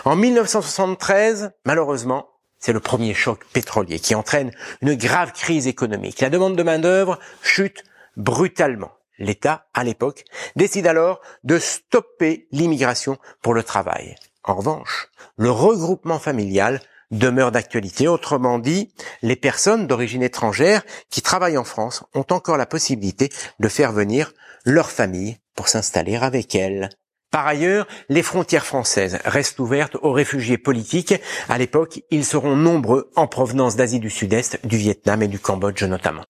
En 0.06 0.16
1973, 0.16 1.52
malheureusement, 1.66 2.30
c'est 2.58 2.74
le 2.74 2.80
premier 2.80 3.14
choc 3.14 3.46
pétrolier 3.54 4.00
qui 4.00 4.16
entraîne 4.16 4.52
une 4.82 4.96
grave 4.96 5.34
crise 5.34 5.68
économique. 5.68 6.20
La 6.20 6.32
demande 6.32 6.56
de 6.56 6.64
main-d'œuvre 6.64 7.20
chute 7.44 7.84
brutalement. 8.18 8.92
L'État, 9.20 9.68
à 9.74 9.84
l'époque, 9.84 10.24
décide 10.56 10.88
alors 10.88 11.22
de 11.44 11.60
stopper 11.60 12.48
l'immigration 12.52 13.18
pour 13.42 13.54
le 13.54 13.64
travail. 13.64 14.16
En 14.44 14.56
revanche, 14.56 15.10
le 15.38 15.52
regroupement 15.52 16.20
familial 16.20 16.82
demeure 17.12 17.52
d'actualité. 17.52 18.08
Autrement 18.08 18.60
dit, 18.60 18.92
les 19.22 19.36
personnes 19.36 19.88
d'origine 19.88 20.24
étrangère 20.24 20.84
qui 21.10 21.22
travaillent 21.22 21.58
en 21.58 21.64
France 21.64 22.04
ont 22.14 22.26
encore 22.30 22.58
la 22.58 22.66
possibilité 22.66 23.30
de 23.60 23.68
faire 23.68 23.92
venir 23.92 24.34
leur 24.66 24.90
famille 24.90 25.38
pour 25.56 25.68
s'installer 25.68 26.16
avec 26.16 26.56
elles. 26.56 26.90
Par 27.32 27.46
ailleurs, 27.46 27.88
les 28.10 28.24
frontières 28.24 28.66
françaises 28.66 29.20
restent 29.24 29.60
ouvertes 29.60 29.98
aux 30.02 30.12
réfugiés 30.12 30.58
politiques. 30.58 31.14
À 31.48 31.60
l'époque, 31.60 32.02
ils 32.10 32.26
seront 32.26 32.56
nombreux 32.56 33.12
en 33.16 33.28
provenance 33.28 33.76
d'Asie 33.76 34.00
du 34.00 34.10
Sud-Est, 34.10 34.66
du 34.66 34.78
Vietnam 34.78 35.22
et 35.22 35.28
du 35.28 35.38
Cambodge 35.38 35.84
notamment. 35.84 36.24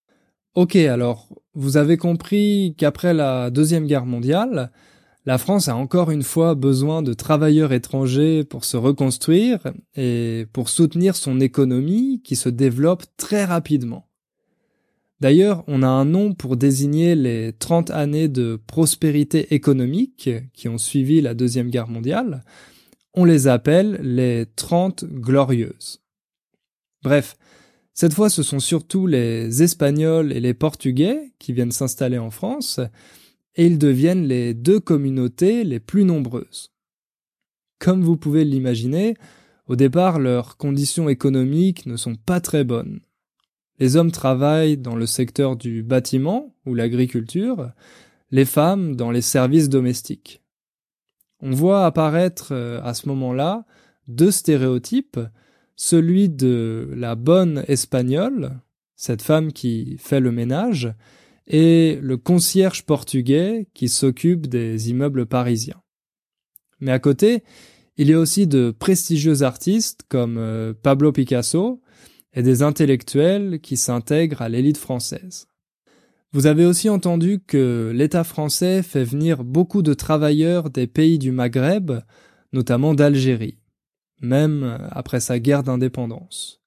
Ok, 0.55 0.75
alors, 0.75 1.29
vous 1.53 1.77
avez 1.77 1.95
compris 1.95 2.75
qu'après 2.77 3.13
la 3.13 3.49
Deuxième 3.49 3.85
Guerre 3.85 4.05
mondiale, 4.05 4.71
la 5.25 5.37
France 5.37 5.67
a 5.67 5.75
encore 5.75 6.11
une 6.11 6.23
fois 6.23 6.55
besoin 6.55 7.01
de 7.01 7.13
travailleurs 7.13 7.73
étrangers 7.73 8.43
pour 8.43 8.65
se 8.65 8.77
reconstruire 8.77 9.59
et 9.95 10.47
pour 10.53 10.69
soutenir 10.69 11.15
son 11.15 11.39
économie 11.39 12.21
qui 12.23 12.35
se 12.35 12.49
développe 12.49 13.03
très 13.17 13.45
rapidement. 13.45 14.07
D'ailleurs, 15.19 15.65
on 15.67 15.83
a 15.83 15.87
un 15.87 16.05
nom 16.05 16.33
pour 16.33 16.55
désigner 16.55 17.13
les 17.15 17.51
30 17.51 17.89
années 17.89 18.29
de 18.29 18.57
prospérité 18.67 19.53
économique 19.53 20.29
qui 20.53 20.69
ont 20.69 20.77
suivi 20.77 21.19
la 21.19 21.33
Deuxième 21.33 21.69
Guerre 21.69 21.89
mondiale. 21.89 22.45
On 23.13 23.25
les 23.25 23.47
appelle 23.47 23.99
les 24.01 24.45
30 24.55 25.03
glorieuses. 25.03 26.01
Bref, 27.03 27.37
cette 27.93 28.13
fois 28.13 28.29
ce 28.29 28.43
sont 28.43 28.59
surtout 28.59 29.07
les 29.07 29.61
Espagnols 29.61 30.31
et 30.31 30.39
les 30.39 30.53
Portugais 30.53 31.33
qui 31.37 31.51
viennent 31.51 31.71
s'installer 31.71 32.17
en 32.17 32.29
France, 32.29 32.79
et 33.59 33.65
ils 33.65 33.77
deviennent 33.77 34.25
les 34.25 34.53
deux 34.53 34.79
communautés 34.79 35.65
les 35.65 35.81
plus 35.81 36.05
nombreuses. 36.05 36.71
Comme 37.77 38.01
vous 38.01 38.15
pouvez 38.15 38.45
l'imaginer, 38.45 39.15
au 39.67 39.75
départ 39.75 40.17
leurs 40.17 40.55
conditions 40.55 41.09
économiques 41.09 41.85
ne 41.85 41.97
sont 41.97 42.15
pas 42.15 42.39
très 42.39 42.63
bonnes. 42.63 43.01
Les 43.77 43.97
hommes 43.97 44.13
travaillent 44.13 44.77
dans 44.77 44.95
le 44.95 45.05
secteur 45.05 45.57
du 45.57 45.83
bâtiment 45.83 46.55
ou 46.65 46.73
l'agriculture, 46.73 47.73
les 48.31 48.45
femmes 48.45 48.95
dans 48.95 49.11
les 49.11 49.21
services 49.21 49.67
domestiques. 49.67 50.41
On 51.41 51.51
voit 51.51 51.85
apparaître 51.85 52.53
euh, 52.53 52.79
à 52.81 52.93
ce 52.93 53.09
moment-là 53.09 53.65
deux 54.07 54.31
stéréotypes, 54.31 55.19
celui 55.75 56.29
de 56.29 56.93
la 56.95 57.15
bonne 57.15 57.65
espagnole, 57.67 58.57
cette 58.95 59.21
femme 59.21 59.51
qui 59.51 59.97
fait 59.99 60.21
le 60.21 60.31
ménage, 60.31 60.93
et 61.49 61.97
le 62.01 62.17
concierge 62.17 62.85
portugais 62.85 63.67
qui 63.73 63.89
s'occupe 63.89 64.47
des 64.47 64.89
immeubles 64.89 65.25
parisiens. 65.25 65.81
Mais 66.79 66.91
à 66.91 66.99
côté, 66.99 67.43
il 67.97 68.09
y 68.09 68.13
a 68.13 68.19
aussi 68.19 68.47
de 68.47 68.71
prestigieux 68.71 69.41
artistes 69.41 70.03
comme 70.07 70.37
euh, 70.37 70.73
Pablo 70.73 71.11
Picasso 71.11 71.81
et 72.33 72.43
des 72.43 72.61
intellectuels 72.61 73.59
qui 73.59 73.75
s'intègrent 73.75 74.41
à 74.41 74.49
l'élite 74.49 74.77
française. 74.77 75.47
Vous 76.31 76.45
avez 76.45 76.65
aussi 76.65 76.89
entendu 76.89 77.39
que 77.45 77.91
l'État 77.93 78.23
français 78.23 78.83
fait 78.83 79.03
venir 79.03 79.43
beaucoup 79.43 79.81
de 79.81 79.95
travailleurs 79.95 80.69
des 80.69 80.85
pays 80.85 81.17
du 81.17 81.31
Maghreb, 81.31 81.91
notamment 82.53 82.93
d'Algérie, 82.93 83.57
même 84.21 84.77
après 84.91 85.19
sa 85.19 85.39
guerre 85.39 85.63
d'indépendance. 85.63 86.61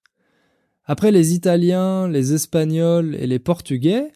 Après 0.85 1.13
les 1.13 1.33
Italiens, 1.33 2.09
les 2.09 2.35
Espagnols 2.35 3.15
et 3.15 3.29
les 3.29 3.39
Portugais, 3.39 4.11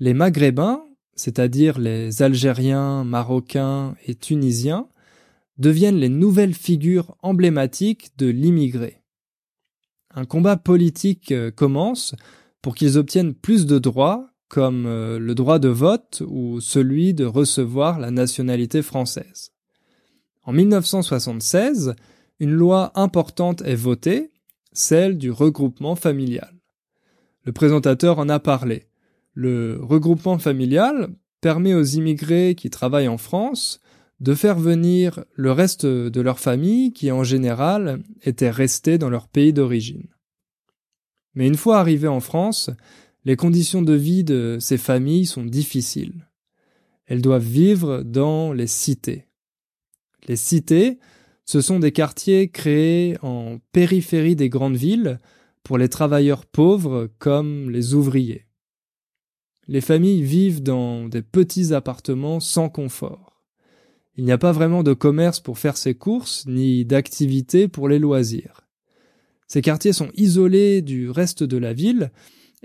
les 0.00 0.14
Maghrébins, 0.14 0.82
c'est-à-dire 1.14 1.78
les 1.78 2.22
Algériens, 2.22 3.04
Marocains 3.04 3.94
et 4.06 4.14
Tunisiens, 4.14 4.88
deviennent 5.58 5.98
les 5.98 6.08
nouvelles 6.08 6.54
figures 6.54 7.14
emblématiques 7.22 8.10
de 8.16 8.26
l'immigré. 8.26 9.02
Un 10.14 10.24
combat 10.24 10.56
politique 10.56 11.32
euh, 11.32 11.50
commence 11.50 12.14
pour 12.62 12.74
qu'ils 12.74 12.96
obtiennent 12.96 13.34
plus 13.34 13.66
de 13.66 13.78
droits, 13.78 14.30
comme 14.48 14.86
euh, 14.86 15.18
le 15.18 15.34
droit 15.34 15.58
de 15.58 15.68
vote 15.68 16.22
ou 16.26 16.60
celui 16.60 17.14
de 17.14 17.26
recevoir 17.26 18.00
la 18.00 18.10
nationalité 18.10 18.80
française. 18.82 19.52
En 20.44 20.52
1976, 20.52 21.94
une 22.40 22.50
loi 22.50 22.90
importante 22.94 23.62
est 23.62 23.76
votée, 23.76 24.30
celle 24.72 25.18
du 25.18 25.30
regroupement 25.30 25.94
familial. 25.94 26.54
Le 27.44 27.52
présentateur 27.52 28.18
en 28.18 28.30
a 28.30 28.40
parlé. 28.40 28.89
Le 29.34 29.78
regroupement 29.80 30.38
familial 30.38 31.14
permet 31.40 31.74
aux 31.74 31.84
immigrés 31.84 32.54
qui 32.56 32.70
travaillent 32.70 33.08
en 33.08 33.18
France 33.18 33.80
de 34.20 34.34
faire 34.34 34.58
venir 34.58 35.24
le 35.34 35.52
reste 35.52 35.86
de 35.86 36.20
leur 36.20 36.38
famille 36.38 36.92
qui 36.92 37.10
en 37.10 37.24
général 37.24 38.02
était 38.22 38.50
resté 38.50 38.98
dans 38.98 39.08
leur 39.08 39.28
pays 39.28 39.52
d'origine. 39.52 40.08
Mais 41.34 41.46
une 41.46 41.56
fois 41.56 41.78
arrivés 41.78 42.08
en 42.08 42.20
France, 42.20 42.70
les 43.24 43.36
conditions 43.36 43.82
de 43.82 43.94
vie 43.94 44.24
de 44.24 44.58
ces 44.60 44.78
familles 44.78 45.26
sont 45.26 45.44
difficiles. 45.44 46.28
Elles 47.06 47.22
doivent 47.22 47.42
vivre 47.42 48.02
dans 48.02 48.52
les 48.52 48.66
cités. 48.66 49.26
Les 50.28 50.36
cités, 50.36 50.98
ce 51.44 51.60
sont 51.60 51.78
des 51.78 51.92
quartiers 51.92 52.50
créés 52.50 53.16
en 53.22 53.58
périphérie 53.72 54.36
des 54.36 54.48
grandes 54.48 54.76
villes 54.76 55.18
pour 55.62 55.78
les 55.78 55.88
travailleurs 55.88 56.46
pauvres 56.46 57.08
comme 57.18 57.70
les 57.70 57.94
ouvriers. 57.94 58.46
Les 59.70 59.80
familles 59.80 60.24
vivent 60.24 60.64
dans 60.64 61.06
des 61.06 61.22
petits 61.22 61.72
appartements 61.72 62.40
sans 62.40 62.68
confort. 62.68 63.40
Il 64.16 64.24
n'y 64.24 64.32
a 64.32 64.36
pas 64.36 64.50
vraiment 64.50 64.82
de 64.82 64.94
commerce 64.94 65.38
pour 65.38 65.60
faire 65.60 65.76
ses 65.76 65.94
courses, 65.94 66.44
ni 66.48 66.84
d'activité 66.84 67.68
pour 67.68 67.88
les 67.88 68.00
loisirs. 68.00 68.66
Ces 69.46 69.62
quartiers 69.62 69.92
sont 69.92 70.10
isolés 70.16 70.82
du 70.82 71.08
reste 71.08 71.44
de 71.44 71.56
la 71.56 71.72
ville 71.72 72.10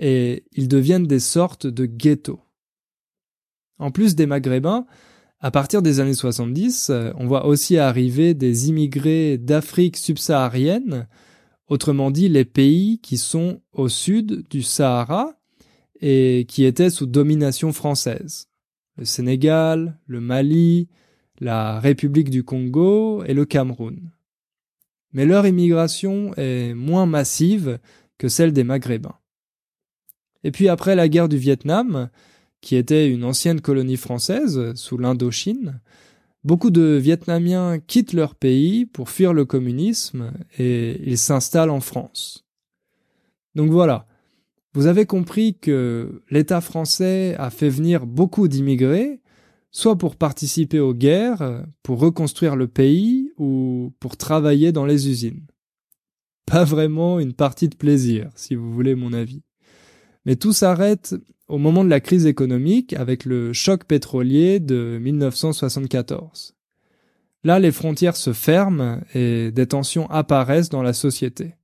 et 0.00 0.46
ils 0.50 0.66
deviennent 0.66 1.06
des 1.06 1.20
sortes 1.20 1.68
de 1.68 1.86
ghettos. 1.86 2.40
En 3.78 3.92
plus 3.92 4.16
des 4.16 4.26
Maghrébins, 4.26 4.84
à 5.38 5.52
partir 5.52 5.82
des 5.82 6.00
années 6.00 6.12
70, 6.12 6.90
on 7.14 7.26
voit 7.28 7.46
aussi 7.46 7.78
arriver 7.78 8.34
des 8.34 8.68
immigrés 8.68 9.38
d'Afrique 9.38 9.96
subsaharienne, 9.96 11.06
autrement 11.68 12.10
dit 12.10 12.28
les 12.28 12.44
pays 12.44 12.98
qui 12.98 13.16
sont 13.16 13.60
au 13.72 13.88
sud 13.88 14.44
du 14.50 14.62
Sahara 14.64 15.35
et 16.00 16.44
qui 16.48 16.64
étaient 16.64 16.90
sous 16.90 17.06
domination 17.06 17.72
française. 17.72 18.48
Le 18.96 19.04
Sénégal, 19.04 19.98
le 20.06 20.20
Mali, 20.20 20.88
la 21.40 21.80
République 21.80 22.30
du 22.30 22.44
Congo 22.44 23.22
et 23.24 23.34
le 23.34 23.44
Cameroun. 23.44 24.10
Mais 25.12 25.26
leur 25.26 25.46
immigration 25.46 26.32
est 26.36 26.74
moins 26.74 27.06
massive 27.06 27.78
que 28.18 28.28
celle 28.28 28.52
des 28.52 28.64
Maghrébins. 28.64 29.18
Et 30.44 30.50
puis 30.50 30.68
après 30.68 30.94
la 30.94 31.08
guerre 31.08 31.28
du 31.28 31.38
Vietnam, 31.38 32.08
qui 32.60 32.76
était 32.76 33.10
une 33.10 33.24
ancienne 33.24 33.60
colonie 33.60 33.96
française 33.96 34.74
sous 34.74 34.98
l'Indochine, 34.98 35.80
beaucoup 36.44 36.70
de 36.70 36.96
Vietnamiens 36.96 37.78
quittent 37.78 38.12
leur 38.12 38.34
pays 38.34 38.86
pour 38.86 39.10
fuir 39.10 39.32
le 39.32 39.44
communisme 39.44 40.32
et 40.58 41.00
ils 41.04 41.18
s'installent 41.18 41.70
en 41.70 41.80
France. 41.80 42.44
Donc 43.54 43.70
voilà, 43.70 44.06
vous 44.76 44.88
avez 44.88 45.06
compris 45.06 45.56
que 45.58 46.22
l'État 46.30 46.60
français 46.60 47.34
a 47.38 47.48
fait 47.48 47.70
venir 47.70 48.04
beaucoup 48.04 48.46
d'immigrés, 48.46 49.22
soit 49.70 49.96
pour 49.96 50.16
participer 50.16 50.80
aux 50.80 50.92
guerres, 50.92 51.64
pour 51.82 51.98
reconstruire 51.98 52.56
le 52.56 52.68
pays 52.68 53.32
ou 53.38 53.94
pour 54.00 54.18
travailler 54.18 54.72
dans 54.72 54.84
les 54.84 55.08
usines. 55.08 55.46
Pas 56.44 56.64
vraiment 56.64 57.18
une 57.18 57.32
partie 57.32 57.70
de 57.70 57.74
plaisir, 57.74 58.28
si 58.34 58.54
vous 58.54 58.70
voulez 58.70 58.94
mon 58.94 59.14
avis. 59.14 59.40
Mais 60.26 60.36
tout 60.36 60.52
s'arrête 60.52 61.14
au 61.48 61.56
moment 61.56 61.82
de 61.82 61.88
la 61.88 62.00
crise 62.00 62.26
économique 62.26 62.92
avec 62.92 63.24
le 63.24 63.54
choc 63.54 63.84
pétrolier 63.84 64.60
de 64.60 64.98
1974. 65.00 66.54
Là, 67.44 67.58
les 67.58 67.72
frontières 67.72 68.16
se 68.16 68.34
ferment 68.34 69.00
et 69.14 69.52
des 69.52 69.66
tensions 69.68 70.06
apparaissent 70.10 70.68
dans 70.68 70.82
la 70.82 70.92
société. 70.92 71.54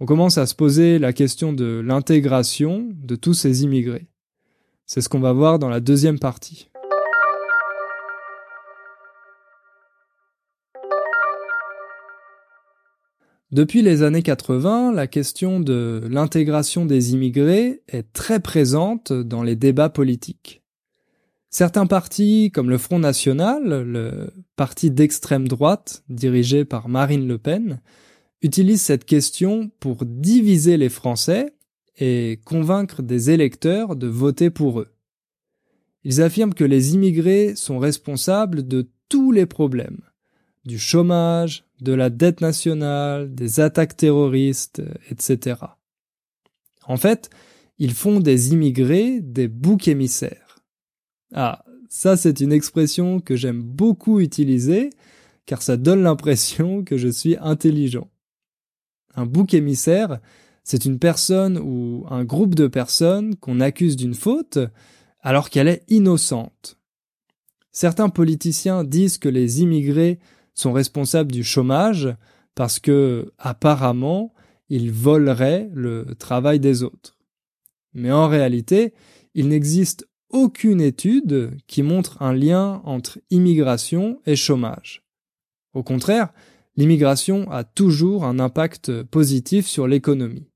On 0.00 0.06
commence 0.06 0.38
à 0.38 0.46
se 0.46 0.56
poser 0.56 0.98
la 0.98 1.12
question 1.12 1.52
de 1.52 1.80
l'intégration 1.84 2.88
de 2.94 3.14
tous 3.14 3.34
ces 3.34 3.62
immigrés. 3.62 4.08
C'est 4.86 5.00
ce 5.00 5.08
qu'on 5.08 5.20
va 5.20 5.32
voir 5.32 5.60
dans 5.60 5.68
la 5.68 5.78
deuxième 5.78 6.18
partie. 6.18 6.68
Depuis 13.52 13.82
les 13.82 14.02
années 14.02 14.24
80, 14.24 14.90
la 14.92 15.06
question 15.06 15.60
de 15.60 16.02
l'intégration 16.10 16.86
des 16.86 17.12
immigrés 17.12 17.82
est 17.86 18.12
très 18.12 18.40
présente 18.40 19.12
dans 19.12 19.44
les 19.44 19.54
débats 19.54 19.90
politiques. 19.90 20.64
Certains 21.50 21.86
partis, 21.86 22.50
comme 22.52 22.68
le 22.68 22.78
Front 22.78 22.98
National, 22.98 23.84
le 23.84 24.32
parti 24.56 24.90
d'extrême 24.90 25.46
droite 25.46 26.02
dirigé 26.08 26.64
par 26.64 26.88
Marine 26.88 27.28
Le 27.28 27.38
Pen, 27.38 27.80
utilisent 28.44 28.82
cette 28.82 29.06
question 29.06 29.70
pour 29.80 30.04
diviser 30.04 30.76
les 30.76 30.90
Français 30.90 31.54
et 31.96 32.40
convaincre 32.44 33.02
des 33.02 33.30
électeurs 33.30 33.96
de 33.96 34.06
voter 34.06 34.50
pour 34.50 34.80
eux. 34.80 34.92
Ils 36.04 36.20
affirment 36.20 36.52
que 36.52 36.64
les 36.64 36.92
immigrés 36.94 37.54
sont 37.56 37.78
responsables 37.78 38.68
de 38.68 38.90
tous 39.08 39.32
les 39.32 39.46
problèmes, 39.46 40.02
du 40.66 40.78
chômage, 40.78 41.64
de 41.80 41.94
la 41.94 42.10
dette 42.10 42.42
nationale, 42.42 43.34
des 43.34 43.60
attaques 43.60 43.96
terroristes, 43.96 44.82
etc. 45.10 45.60
En 46.86 46.98
fait, 46.98 47.30
ils 47.78 47.94
font 47.94 48.20
des 48.20 48.52
immigrés 48.52 49.20
des 49.22 49.48
boucs 49.48 49.88
émissaires. 49.88 50.60
Ah, 51.32 51.64
ça 51.88 52.18
c'est 52.18 52.40
une 52.40 52.52
expression 52.52 53.20
que 53.20 53.36
j'aime 53.36 53.62
beaucoup 53.62 54.20
utiliser, 54.20 54.90
car 55.46 55.62
ça 55.62 55.78
donne 55.78 56.02
l'impression 56.02 56.84
que 56.84 56.98
je 56.98 57.08
suis 57.08 57.38
intelligent. 57.40 58.10
Un 59.14 59.26
bouc 59.26 59.54
émissaire, 59.54 60.18
c'est 60.62 60.84
une 60.84 60.98
personne 60.98 61.58
ou 61.58 62.04
un 62.10 62.24
groupe 62.24 62.54
de 62.54 62.66
personnes 62.66 63.36
qu'on 63.36 63.60
accuse 63.60 63.96
d'une 63.96 64.14
faute 64.14 64.58
alors 65.20 65.50
qu'elle 65.50 65.68
est 65.68 65.84
innocente. 65.88 66.78
Certains 67.70 68.08
politiciens 68.08 68.84
disent 68.84 69.18
que 69.18 69.28
les 69.28 69.62
immigrés 69.62 70.18
sont 70.54 70.72
responsables 70.72 71.32
du 71.32 71.42
chômage 71.42 72.14
parce 72.54 72.78
que, 72.78 73.32
apparemment, 73.38 74.32
ils 74.68 74.92
voleraient 74.92 75.68
le 75.74 76.14
travail 76.18 76.60
des 76.60 76.82
autres. 76.82 77.18
Mais 77.92 78.12
en 78.12 78.28
réalité, 78.28 78.94
il 79.34 79.48
n'existe 79.48 80.08
aucune 80.30 80.80
étude 80.80 81.56
qui 81.66 81.82
montre 81.82 82.20
un 82.22 82.32
lien 82.32 82.80
entre 82.84 83.18
immigration 83.30 84.20
et 84.26 84.36
chômage. 84.36 85.02
Au 85.74 85.82
contraire, 85.82 86.32
l'immigration 86.76 87.50
a 87.50 87.64
toujours 87.64 88.24
un 88.24 88.38
impact 88.38 89.02
positif 89.04 89.66
sur 89.66 89.86
l'économie. 89.86 90.48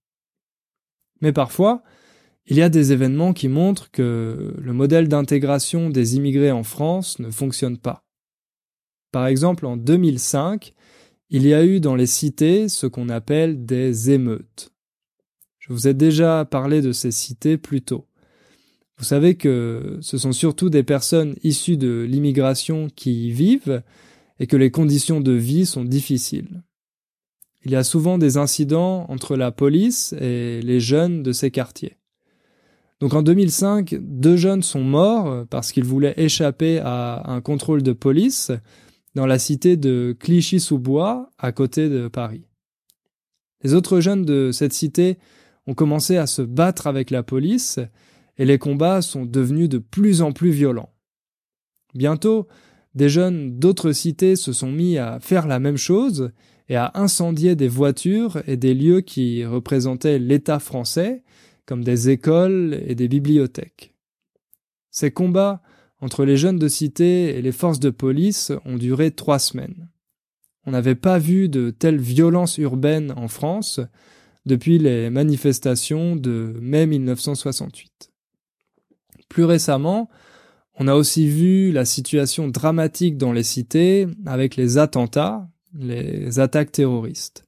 Mais 1.20 1.32
parfois, 1.32 1.82
il 2.46 2.56
y 2.56 2.62
a 2.62 2.68
des 2.68 2.92
événements 2.92 3.32
qui 3.32 3.48
montrent 3.48 3.90
que 3.90 4.54
le 4.58 4.72
modèle 4.72 5.08
d'intégration 5.08 5.90
des 5.90 6.16
immigrés 6.16 6.52
en 6.52 6.62
France 6.62 7.18
ne 7.18 7.30
fonctionne 7.30 7.76
pas. 7.76 8.04
Par 9.12 9.26
exemple, 9.26 9.66
en 9.66 9.76
2005, 9.76 10.74
il 11.30 11.46
y 11.46 11.52
a 11.52 11.64
eu 11.64 11.80
dans 11.80 11.94
les 11.94 12.06
cités 12.06 12.68
ce 12.68 12.86
qu'on 12.86 13.10
appelle 13.10 13.66
des 13.66 14.10
émeutes. 14.10 14.72
Je 15.58 15.72
vous 15.72 15.88
ai 15.88 15.94
déjà 15.94 16.46
parlé 16.46 16.80
de 16.80 16.92
ces 16.92 17.10
cités 17.10 17.58
plus 17.58 17.82
tôt. 17.82 18.06
Vous 18.96 19.04
savez 19.04 19.36
que 19.36 19.98
ce 20.00 20.16
sont 20.16 20.32
surtout 20.32 20.70
des 20.70 20.82
personnes 20.82 21.36
issues 21.42 21.76
de 21.76 22.06
l'immigration 22.08 22.88
qui 22.94 23.28
y 23.28 23.30
vivent 23.30 23.82
et 24.38 24.46
que 24.46 24.56
les 24.56 24.70
conditions 24.70 25.20
de 25.20 25.32
vie 25.32 25.66
sont 25.66 25.84
difficiles. 25.84 26.62
Il 27.64 27.72
y 27.72 27.76
a 27.76 27.84
souvent 27.84 28.18
des 28.18 28.36
incidents 28.36 29.06
entre 29.08 29.36
la 29.36 29.50
police 29.50 30.14
et 30.20 30.60
les 30.62 30.80
jeunes 30.80 31.22
de 31.22 31.32
ces 31.32 31.50
quartiers. 31.50 31.96
Donc 33.00 33.14
en 33.14 33.22
2005, 33.22 33.96
deux 34.00 34.36
jeunes 34.36 34.62
sont 34.62 34.82
morts 34.82 35.46
parce 35.50 35.72
qu'ils 35.72 35.84
voulaient 35.84 36.14
échapper 36.16 36.80
à 36.80 37.30
un 37.30 37.40
contrôle 37.40 37.82
de 37.82 37.92
police 37.92 38.50
dans 39.14 39.26
la 39.26 39.38
cité 39.38 39.76
de 39.76 40.16
Clichy-sous-Bois, 40.18 41.30
à 41.38 41.52
côté 41.52 41.88
de 41.88 42.08
Paris. 42.08 42.44
Les 43.62 43.74
autres 43.74 44.00
jeunes 44.00 44.24
de 44.24 44.50
cette 44.52 44.72
cité 44.72 45.18
ont 45.66 45.74
commencé 45.74 46.16
à 46.16 46.26
se 46.26 46.42
battre 46.42 46.86
avec 46.86 47.10
la 47.10 47.22
police 47.22 47.78
et 48.36 48.44
les 48.44 48.58
combats 48.58 49.02
sont 49.02 49.24
devenus 49.24 49.68
de 49.68 49.78
plus 49.78 50.22
en 50.22 50.32
plus 50.32 50.50
violents. 50.50 50.92
Bientôt, 51.94 52.46
des 52.94 53.08
jeunes 53.08 53.58
d'autres 53.58 53.92
cités 53.92 54.36
se 54.36 54.52
sont 54.52 54.70
mis 54.70 54.98
à 54.98 55.20
faire 55.20 55.46
la 55.46 55.58
même 55.58 55.76
chose 55.76 56.30
et 56.68 56.76
à 56.76 56.90
incendier 56.94 57.56
des 57.56 57.68
voitures 57.68 58.42
et 58.46 58.56
des 58.56 58.74
lieux 58.74 59.00
qui 59.00 59.44
représentaient 59.44 60.18
l'État 60.18 60.58
français, 60.58 61.22
comme 61.66 61.84
des 61.84 62.10
écoles 62.10 62.80
et 62.86 62.94
des 62.94 63.08
bibliothèques. 63.08 63.94
Ces 64.90 65.10
combats 65.10 65.62
entre 66.00 66.24
les 66.24 66.36
jeunes 66.36 66.58
de 66.58 66.68
cité 66.68 67.36
et 67.36 67.42
les 67.42 67.52
forces 67.52 67.80
de 67.80 67.90
police 67.90 68.52
ont 68.64 68.76
duré 68.76 69.10
trois 69.10 69.38
semaines. 69.38 69.88
On 70.64 70.70
n'avait 70.70 70.94
pas 70.94 71.18
vu 71.18 71.48
de 71.48 71.70
telle 71.70 71.98
violence 71.98 72.58
urbaine 72.58 73.12
en 73.16 73.28
France 73.28 73.80
depuis 74.46 74.78
les 74.78 75.10
manifestations 75.10 76.16
de 76.16 76.54
mai 76.60 76.86
1968. 76.86 78.10
Plus 79.28 79.44
récemment, 79.44 80.08
on 80.78 80.86
a 80.86 80.94
aussi 80.94 81.28
vu 81.28 81.72
la 81.72 81.84
situation 81.84 82.48
dramatique 82.48 83.16
dans 83.16 83.32
les 83.32 83.42
cités 83.42 84.06
avec 84.26 84.56
les 84.56 84.78
attentats, 84.78 85.48
les 85.74 86.38
attaques 86.38 86.72
terroristes. 86.72 87.44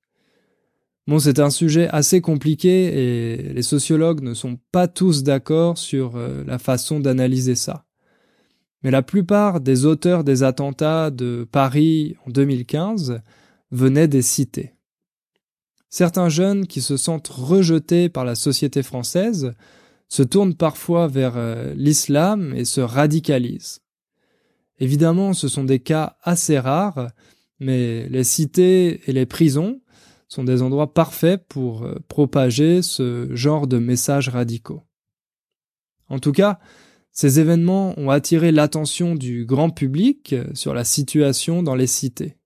Bon, 1.06 1.18
c'est 1.18 1.38
un 1.38 1.50
sujet 1.50 1.88
assez 1.88 2.20
compliqué 2.20 3.38
et 3.38 3.52
les 3.52 3.62
sociologues 3.62 4.22
ne 4.22 4.34
sont 4.34 4.58
pas 4.72 4.88
tous 4.88 5.22
d'accord 5.22 5.78
sur 5.78 6.16
euh, 6.16 6.44
la 6.46 6.58
façon 6.58 7.00
d'analyser 7.00 7.54
ça. 7.54 7.84
Mais 8.82 8.90
la 8.90 9.02
plupart 9.02 9.60
des 9.60 9.86
auteurs 9.86 10.24
des 10.24 10.42
attentats 10.42 11.10
de 11.10 11.46
Paris 11.50 12.16
en 12.26 12.30
2015 12.30 13.20
venaient 13.70 14.08
des 14.08 14.22
cités. 14.22 14.74
Certains 15.88 16.28
jeunes 16.28 16.66
qui 16.66 16.80
se 16.80 16.96
sentent 16.96 17.28
rejetés 17.28 18.08
par 18.08 18.24
la 18.24 18.34
société 18.34 18.82
française 18.82 19.52
se 20.10 20.22
tournent 20.24 20.56
parfois 20.56 21.06
vers 21.06 21.36
euh, 21.36 21.72
l'islam 21.74 22.52
et 22.54 22.66
se 22.66 22.80
radicalisent. 22.80 23.80
Évidemment, 24.80 25.32
ce 25.32 25.48
sont 25.48 25.64
des 25.64 25.78
cas 25.78 26.16
assez 26.22 26.58
rares, 26.58 27.10
mais 27.60 28.08
les 28.08 28.24
cités 28.24 29.08
et 29.08 29.12
les 29.12 29.26
prisons 29.26 29.80
sont 30.28 30.44
des 30.44 30.62
endroits 30.62 30.92
parfaits 30.92 31.46
pour 31.48 31.84
euh, 31.84 31.94
propager 32.08 32.82
ce 32.82 33.28
genre 33.34 33.68
de 33.68 33.78
messages 33.78 34.28
radicaux. 34.28 34.82
En 36.08 36.18
tout 36.18 36.32
cas, 36.32 36.58
ces 37.12 37.38
événements 37.38 37.94
ont 37.96 38.10
attiré 38.10 38.50
l'attention 38.50 39.14
du 39.14 39.44
grand 39.44 39.70
public 39.70 40.34
sur 40.54 40.74
la 40.74 40.84
situation 40.84 41.62
dans 41.62 41.74
les 41.76 41.86
cités. 41.86 42.36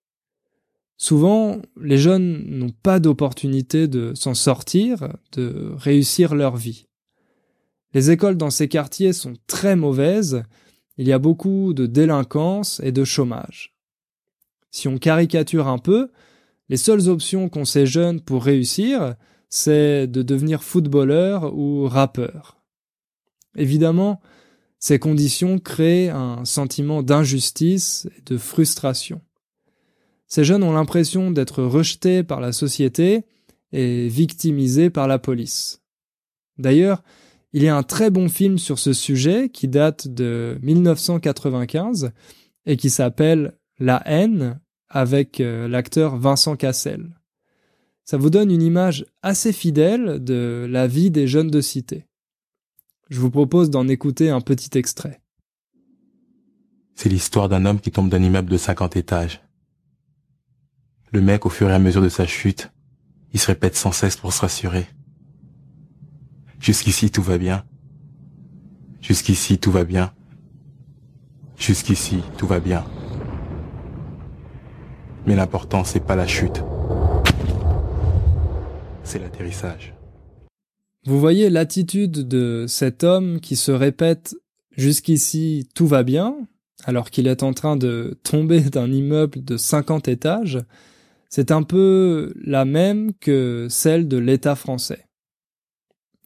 Souvent, 0.96 1.60
les 1.80 1.98
jeunes 1.98 2.44
n'ont 2.46 2.72
pas 2.82 3.00
d'opportunité 3.00 3.88
de 3.88 4.12
s'en 4.14 4.34
sortir, 4.34 5.08
de 5.32 5.72
réussir 5.76 6.34
leur 6.34 6.56
vie. 6.56 6.86
Les 7.94 8.10
écoles 8.10 8.36
dans 8.36 8.50
ces 8.50 8.68
quartiers 8.68 9.12
sont 9.12 9.34
très 9.46 9.76
mauvaises, 9.76 10.42
il 10.98 11.06
y 11.06 11.12
a 11.12 11.18
beaucoup 11.18 11.72
de 11.74 11.86
délinquance 11.86 12.80
et 12.84 12.92
de 12.92 13.04
chômage. 13.04 13.74
Si 14.70 14.88
on 14.88 14.98
caricature 14.98 15.68
un 15.68 15.78
peu, 15.78 16.10
les 16.68 16.76
seules 16.76 17.08
options 17.08 17.48
qu'ont 17.48 17.64
ces 17.64 17.86
jeunes 17.86 18.20
pour 18.20 18.44
réussir, 18.44 19.14
c'est 19.48 20.08
de 20.08 20.22
devenir 20.22 20.64
footballeur 20.64 21.56
ou 21.56 21.86
rappeur. 21.86 22.60
Évidemment, 23.56 24.20
ces 24.80 24.98
conditions 24.98 25.60
créent 25.60 26.10
un 26.10 26.44
sentiment 26.44 27.02
d'injustice 27.02 28.08
et 28.18 28.22
de 28.22 28.36
frustration. 28.36 29.20
Ces 30.26 30.42
jeunes 30.42 30.64
ont 30.64 30.72
l'impression 30.72 31.30
d'être 31.30 31.62
rejetés 31.62 32.24
par 32.24 32.40
la 32.40 32.50
société 32.50 33.24
et 33.70 34.08
victimisés 34.08 34.90
par 34.90 35.06
la 35.06 35.20
police. 35.20 35.82
D'ailleurs, 36.58 37.02
il 37.54 37.62
y 37.62 37.68
a 37.68 37.76
un 37.76 37.84
très 37.84 38.10
bon 38.10 38.28
film 38.28 38.58
sur 38.58 38.80
ce 38.80 38.92
sujet 38.92 39.48
qui 39.48 39.68
date 39.68 40.08
de 40.08 40.58
1995 40.62 42.10
et 42.66 42.76
qui 42.76 42.90
s'appelle 42.90 43.56
La 43.78 44.02
haine 44.06 44.60
avec 44.88 45.40
euh, 45.40 45.68
l'acteur 45.68 46.16
Vincent 46.16 46.56
Cassel. 46.56 47.14
Ça 48.04 48.16
vous 48.16 48.28
donne 48.28 48.50
une 48.50 48.60
image 48.60 49.06
assez 49.22 49.52
fidèle 49.52 50.22
de 50.22 50.66
la 50.68 50.88
vie 50.88 51.12
des 51.12 51.28
jeunes 51.28 51.50
de 51.50 51.60
cité. 51.60 52.08
Je 53.08 53.20
vous 53.20 53.30
propose 53.30 53.70
d'en 53.70 53.86
écouter 53.86 54.30
un 54.30 54.40
petit 54.40 54.76
extrait. 54.76 55.22
C'est 56.96 57.08
l'histoire 57.08 57.48
d'un 57.48 57.66
homme 57.66 57.80
qui 57.80 57.92
tombe 57.92 58.10
d'un 58.10 58.22
immeuble 58.22 58.50
de 58.50 58.56
50 58.56 58.96
étages. 58.96 59.42
Le 61.12 61.20
mec, 61.20 61.46
au 61.46 61.50
fur 61.50 61.70
et 61.70 61.74
à 61.74 61.78
mesure 61.78 62.02
de 62.02 62.08
sa 62.08 62.26
chute, 62.26 62.72
il 63.32 63.38
se 63.38 63.46
répète 63.46 63.76
sans 63.76 63.92
cesse 63.92 64.16
pour 64.16 64.32
se 64.32 64.40
rassurer. 64.40 64.88
Jusqu'ici, 66.64 67.10
tout 67.10 67.20
va 67.20 67.36
bien. 67.36 67.62
Jusqu'ici, 69.02 69.58
tout 69.58 69.70
va 69.70 69.84
bien. 69.84 70.14
Jusqu'ici, 71.58 72.22
tout 72.38 72.46
va 72.46 72.58
bien. 72.58 72.86
Mais 75.26 75.36
l'important, 75.36 75.84
c'est 75.84 76.00
pas 76.00 76.16
la 76.16 76.26
chute. 76.26 76.64
C'est 79.02 79.18
l'atterrissage. 79.18 79.94
Vous 81.04 81.20
voyez 81.20 81.50
l'attitude 81.50 82.26
de 82.26 82.64
cet 82.66 83.04
homme 83.04 83.40
qui 83.40 83.56
se 83.56 83.70
répète 83.70 84.34
jusqu'ici 84.74 85.68
tout 85.74 85.86
va 85.86 86.02
bien, 86.02 86.34
alors 86.84 87.10
qu'il 87.10 87.26
est 87.26 87.42
en 87.42 87.52
train 87.52 87.76
de 87.76 88.18
tomber 88.22 88.60
d'un 88.70 88.90
immeuble 88.90 89.44
de 89.44 89.58
50 89.58 90.08
étages, 90.08 90.60
c'est 91.28 91.50
un 91.50 91.62
peu 91.62 92.32
la 92.42 92.64
même 92.64 93.12
que 93.20 93.66
celle 93.68 94.08
de 94.08 94.16
l'État 94.16 94.54
français. 94.54 95.03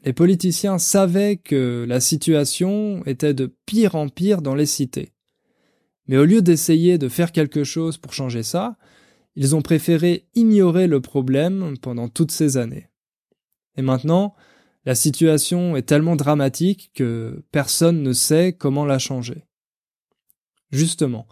Les 0.05 0.13
politiciens 0.13 0.79
savaient 0.79 1.37
que 1.37 1.85
la 1.89 2.01
situation 2.01 3.03
était 3.05 3.35
de 3.35 3.55
pire 3.67 3.95
en 3.95 4.09
pire 4.09 4.43
dans 4.43 4.55
les 4.55 4.67
cités. 4.67 5.13
Mais 6.07 6.17
au 6.17 6.25
lieu 6.25 6.41
d'essayer 6.41 6.99
de 6.99 7.09
faire 7.09 7.33
quelque 7.33 7.65
chose 7.65 7.99
pour 7.99 8.13
changer 8.13 8.43
ça, 8.43 8.77
ils 9.37 9.55
ont 9.55 9.63
préféré 9.63 10.27
ignorer 10.35 10.87
le 10.87 11.01
problème 11.01 11.77
pendant 11.81 12.09
toutes 12.09 12.33
ces 12.33 12.57
années. 12.57 12.89
Et 13.77 13.83
maintenant, 13.83 14.35
la 14.85 14.95
situation 14.95 15.77
est 15.77 15.83
tellement 15.83 16.17
dramatique 16.17 16.91
que 16.95 17.45
personne 17.53 18.03
ne 18.03 18.13
sait 18.13 18.53
comment 18.53 18.87
la 18.87 18.99
changer. 18.99 19.45
Justement, 20.71 21.27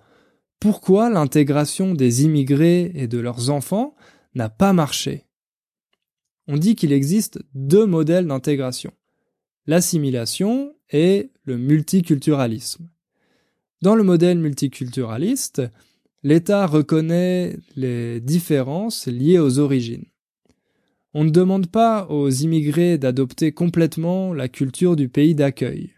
pourquoi 0.60 1.10
l'intégration 1.10 1.94
des 1.94 2.24
immigrés 2.24 2.92
et 2.94 3.08
de 3.08 3.18
leurs 3.18 3.50
enfants 3.50 3.94
n'a 4.34 4.48
pas 4.48 4.72
marché? 4.72 5.25
On 6.48 6.56
dit 6.56 6.76
qu'il 6.76 6.92
existe 6.92 7.40
deux 7.54 7.86
modèles 7.86 8.26
d'intégration, 8.26 8.92
l'assimilation 9.66 10.74
et 10.90 11.30
le 11.44 11.58
multiculturalisme. 11.58 12.88
Dans 13.82 13.94
le 13.94 14.02
modèle 14.02 14.38
multiculturaliste, 14.38 15.62
l'État 16.22 16.66
reconnaît 16.66 17.56
les 17.76 18.20
différences 18.20 19.06
liées 19.06 19.38
aux 19.38 19.58
origines. 19.58 20.06
On 21.14 21.24
ne 21.24 21.30
demande 21.30 21.68
pas 21.68 22.06
aux 22.10 22.28
immigrés 22.28 22.98
d'adopter 22.98 23.52
complètement 23.52 24.34
la 24.34 24.48
culture 24.48 24.96
du 24.96 25.08
pays 25.08 25.34
d'accueil. 25.34 25.92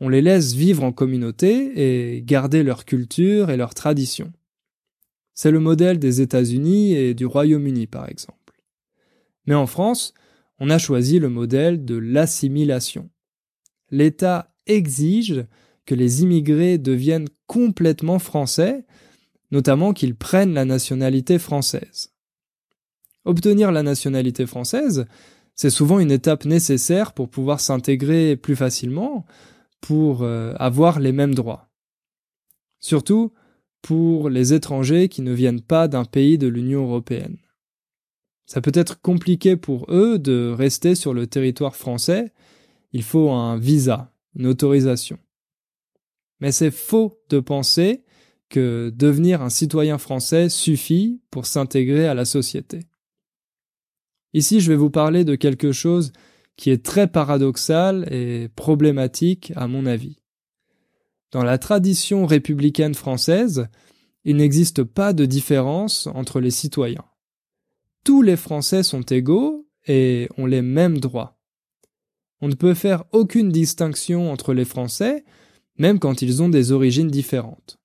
On 0.00 0.08
les 0.08 0.22
laisse 0.22 0.54
vivre 0.54 0.84
en 0.84 0.92
communauté 0.92 2.16
et 2.16 2.22
garder 2.22 2.62
leur 2.62 2.84
culture 2.84 3.50
et 3.50 3.56
leurs 3.56 3.74
traditions. 3.74 4.32
C'est 5.34 5.50
le 5.50 5.60
modèle 5.60 5.98
des 5.98 6.20
États-Unis 6.20 6.94
et 6.94 7.14
du 7.14 7.26
Royaume-Uni 7.26 7.86
par 7.86 8.08
exemple. 8.08 8.37
Mais 9.48 9.54
en 9.54 9.66
France, 9.66 10.12
on 10.60 10.68
a 10.68 10.76
choisi 10.76 11.18
le 11.18 11.30
modèle 11.30 11.86
de 11.86 11.96
l'assimilation. 11.96 13.08
L'État 13.90 14.52
exige 14.66 15.46
que 15.86 15.94
les 15.94 16.22
immigrés 16.22 16.76
deviennent 16.76 17.30
complètement 17.46 18.18
français, 18.18 18.84
notamment 19.50 19.94
qu'ils 19.94 20.14
prennent 20.14 20.52
la 20.52 20.66
nationalité 20.66 21.38
française. 21.38 22.12
Obtenir 23.24 23.72
la 23.72 23.82
nationalité 23.82 24.44
française, 24.44 25.06
c'est 25.54 25.70
souvent 25.70 25.98
une 25.98 26.12
étape 26.12 26.44
nécessaire 26.44 27.14
pour 27.14 27.30
pouvoir 27.30 27.60
s'intégrer 27.60 28.36
plus 28.36 28.54
facilement, 28.54 29.24
pour 29.80 30.24
euh, 30.24 30.52
avoir 30.58 31.00
les 31.00 31.12
mêmes 31.12 31.34
droits. 31.34 31.70
Surtout 32.80 33.32
pour 33.80 34.28
les 34.28 34.52
étrangers 34.52 35.08
qui 35.08 35.22
ne 35.22 35.32
viennent 35.32 35.62
pas 35.62 35.88
d'un 35.88 36.04
pays 36.04 36.36
de 36.36 36.48
l'Union 36.48 36.84
européenne. 36.84 37.38
Ça 38.48 38.62
peut 38.62 38.72
être 38.72 39.02
compliqué 39.02 39.56
pour 39.56 39.84
eux 39.90 40.18
de 40.18 40.50
rester 40.56 40.94
sur 40.94 41.12
le 41.12 41.26
territoire 41.26 41.76
français. 41.76 42.32
Il 42.92 43.02
faut 43.02 43.30
un 43.30 43.58
visa, 43.58 44.10
une 44.34 44.46
autorisation. 44.46 45.18
Mais 46.40 46.50
c'est 46.50 46.70
faux 46.70 47.20
de 47.28 47.40
penser 47.40 48.04
que 48.48 48.90
devenir 48.96 49.42
un 49.42 49.50
citoyen 49.50 49.98
français 49.98 50.48
suffit 50.48 51.20
pour 51.30 51.44
s'intégrer 51.44 52.08
à 52.08 52.14
la 52.14 52.24
société. 52.24 52.86
Ici, 54.32 54.60
je 54.60 54.72
vais 54.72 54.76
vous 54.76 54.88
parler 54.88 55.24
de 55.24 55.34
quelque 55.34 55.70
chose 55.70 56.14
qui 56.56 56.70
est 56.70 56.82
très 56.82 57.06
paradoxal 57.06 58.10
et 58.10 58.48
problématique 58.56 59.52
à 59.56 59.68
mon 59.68 59.84
avis. 59.84 60.22
Dans 61.32 61.44
la 61.44 61.58
tradition 61.58 62.24
républicaine 62.24 62.94
française, 62.94 63.68
il 64.24 64.36
n'existe 64.36 64.84
pas 64.84 65.12
de 65.12 65.26
différence 65.26 66.06
entre 66.06 66.40
les 66.40 66.50
citoyens 66.50 67.04
tous 68.08 68.22
les 68.22 68.38
Français 68.38 68.82
sont 68.82 69.02
égaux 69.02 69.68
et 69.86 70.30
ont 70.38 70.46
les 70.46 70.62
mêmes 70.62 70.96
droits. 70.96 71.36
On 72.40 72.48
ne 72.48 72.54
peut 72.54 72.72
faire 72.72 73.04
aucune 73.12 73.50
distinction 73.50 74.32
entre 74.32 74.54
les 74.54 74.64
Français, 74.64 75.26
même 75.76 75.98
quand 75.98 76.22
ils 76.22 76.42
ont 76.42 76.48
des 76.48 76.72
origines 76.72 77.10
différentes. 77.10 77.78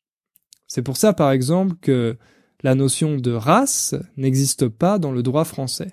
C'est 0.65 0.81
pour 0.81 0.95
ça, 0.95 1.11
par 1.11 1.33
exemple, 1.33 1.75
que 1.81 2.15
la 2.61 2.73
notion 2.73 3.17
de 3.17 3.31
race 3.31 3.95
n'existe 4.15 4.69
pas 4.69 4.97
dans 4.97 5.11
le 5.11 5.23
droit 5.23 5.43
français. 5.43 5.91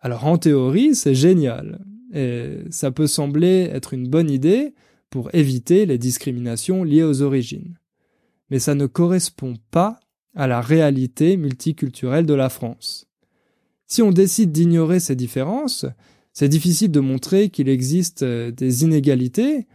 Alors 0.00 0.26
en 0.26 0.36
théorie, 0.36 0.94
c'est 0.94 1.14
génial, 1.14 1.82
et 2.12 2.58
ça 2.68 2.90
peut 2.90 3.06
sembler 3.06 3.70
être 3.72 3.94
une 3.94 4.06
bonne 4.06 4.30
idée 4.30 4.74
pour 5.08 5.34
éviter 5.34 5.86
les 5.86 5.96
discriminations 5.96 6.84
liées 6.84 7.04
aux 7.04 7.22
origines. 7.22 7.78
Mais 8.50 8.58
ça 8.58 8.74
ne 8.74 8.84
correspond 8.84 9.54
pas 9.70 9.98
à 10.34 10.46
la 10.46 10.60
réalité 10.60 11.38
multiculturelle 11.38 12.26
de 12.26 12.34
la 12.34 12.50
France. 12.50 13.03
Si 13.86 14.02
on 14.02 14.10
décide 14.10 14.52
d'ignorer 14.52 15.00
ces 15.00 15.16
différences, 15.16 15.86
c'est 16.32 16.48
difficile 16.48 16.90
de 16.90 17.00
montrer 17.00 17.48
qu'il 17.48 17.68
existe 17.68 18.22
euh, 18.22 18.50
des 18.50 18.82
inégalités, 18.82 19.66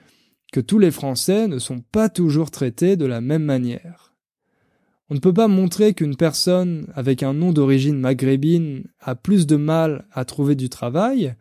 que 0.51 0.59
tous 0.59 0.79
les 0.79 0.91
Français 0.91 1.47
ne 1.47 1.59
sont 1.59 1.81
pas 1.91 2.09
toujours 2.09 2.51
traités 2.51 2.97
de 2.97 3.05
la 3.05 3.21
même 3.21 3.43
manière. 3.43 4.15
On 5.09 5.15
ne 5.15 5.19
peut 5.19 5.33
pas 5.33 5.47
montrer 5.47 5.93
qu'une 5.93 6.15
personne 6.15 6.87
avec 6.93 7.23
un 7.23 7.33
nom 7.33 7.51
d'origine 7.51 7.99
maghrébine 7.99 8.83
a 8.99 9.15
plus 9.15 9.47
de 9.47 9.55
mal 9.55 10.05
à 10.11 10.25
trouver 10.25 10.55
du 10.55 10.69
travail 10.69 11.35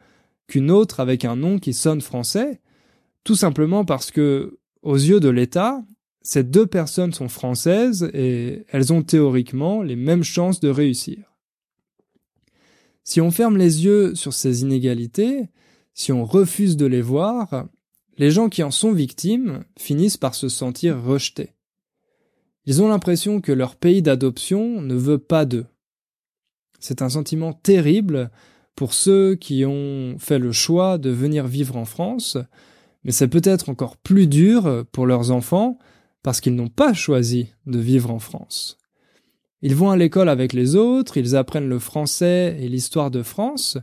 qu'une 0.46 0.70
autre 0.70 1.00
avec 1.00 1.24
un 1.24 1.37
nom 1.37 1.59
qui 1.59 1.74
sonne 1.74 2.00
français, 2.00 2.61
tout 3.24 3.35
simplement 3.35 3.85
parce 3.85 4.11
que, 4.11 4.59
aux 4.83 4.96
yeux 4.96 5.20
de 5.20 5.28
l'État, 5.28 5.85
ces 6.22 6.44
deux 6.44 6.66
personnes 6.66 7.12
sont 7.12 7.28
françaises 7.28 8.11
et 8.14 8.64
elles 8.70 8.92
ont 8.92 9.02
théoriquement 9.02 9.83
les 9.83 9.96
mêmes 9.96 10.24
chances 10.24 10.61
de 10.61 10.70
réussir. 10.70 11.38
Si 13.08 13.22
on 13.22 13.30
ferme 13.30 13.56
les 13.56 13.86
yeux 13.86 14.14
sur 14.14 14.34
ces 14.34 14.60
inégalités, 14.60 15.48
si 15.94 16.12
on 16.12 16.26
refuse 16.26 16.76
de 16.76 16.84
les 16.84 17.00
voir, 17.00 17.66
les 18.18 18.30
gens 18.30 18.50
qui 18.50 18.62
en 18.62 18.70
sont 18.70 18.92
victimes 18.92 19.64
finissent 19.78 20.18
par 20.18 20.34
se 20.34 20.50
sentir 20.50 21.02
rejetés. 21.02 21.54
Ils 22.66 22.82
ont 22.82 22.88
l'impression 22.88 23.40
que 23.40 23.50
leur 23.50 23.76
pays 23.76 24.02
d'adoption 24.02 24.82
ne 24.82 24.94
veut 24.94 25.16
pas 25.16 25.46
d'eux. 25.46 25.64
C'est 26.80 27.00
un 27.00 27.08
sentiment 27.08 27.54
terrible 27.54 28.30
pour 28.76 28.92
ceux 28.92 29.36
qui 29.36 29.64
ont 29.64 30.16
fait 30.18 30.38
le 30.38 30.52
choix 30.52 30.98
de 30.98 31.08
venir 31.08 31.46
vivre 31.46 31.78
en 31.78 31.86
France, 31.86 32.36
mais 33.04 33.12
c'est 33.12 33.28
peut-être 33.28 33.70
encore 33.70 33.96
plus 33.96 34.26
dur 34.26 34.84
pour 34.92 35.06
leurs 35.06 35.30
enfants 35.30 35.78
parce 36.22 36.42
qu'ils 36.42 36.56
n'ont 36.56 36.68
pas 36.68 36.92
choisi 36.92 37.54
de 37.64 37.78
vivre 37.78 38.10
en 38.10 38.18
France. 38.18 38.77
Ils 39.60 39.74
vont 39.74 39.90
à 39.90 39.96
l'école 39.96 40.28
avec 40.28 40.52
les 40.52 40.76
autres, 40.76 41.16
ils 41.16 41.34
apprennent 41.34 41.68
le 41.68 41.78
français 41.78 42.56
et 42.60 42.68
l'histoire 42.68 43.10
de 43.10 43.22
France, 43.22 43.76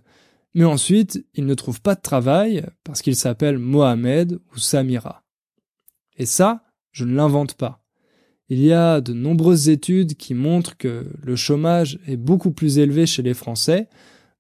mais 0.54 0.64
ensuite 0.64 1.26
ils 1.34 1.46
ne 1.46 1.54
trouvent 1.54 1.82
pas 1.82 1.96
de 1.96 2.02
travail 2.02 2.66
parce 2.84 3.02
qu'ils 3.02 3.18
s'appellent 3.18 3.58
Mohamed 3.58 4.40
ou 4.54 4.58
Samira. 4.58 5.24
Et 6.18 6.26
ça, 6.26 6.64
je 6.92 7.04
ne 7.04 7.14
l'invente 7.14 7.56
pas. 7.56 7.84
Il 8.48 8.62
y 8.62 8.72
a 8.72 9.02
de 9.02 9.12
nombreuses 9.12 9.70
études 9.70 10.16
qui 10.16 10.34
montrent 10.34 10.78
que 10.78 11.08
le 11.22 11.36
chômage 11.36 12.00
est 12.08 12.16
beaucoup 12.16 12.52
plus 12.52 12.78
élevé 12.78 13.06
chez 13.06 13.24
les 13.24 13.34
Français, 13.34 13.90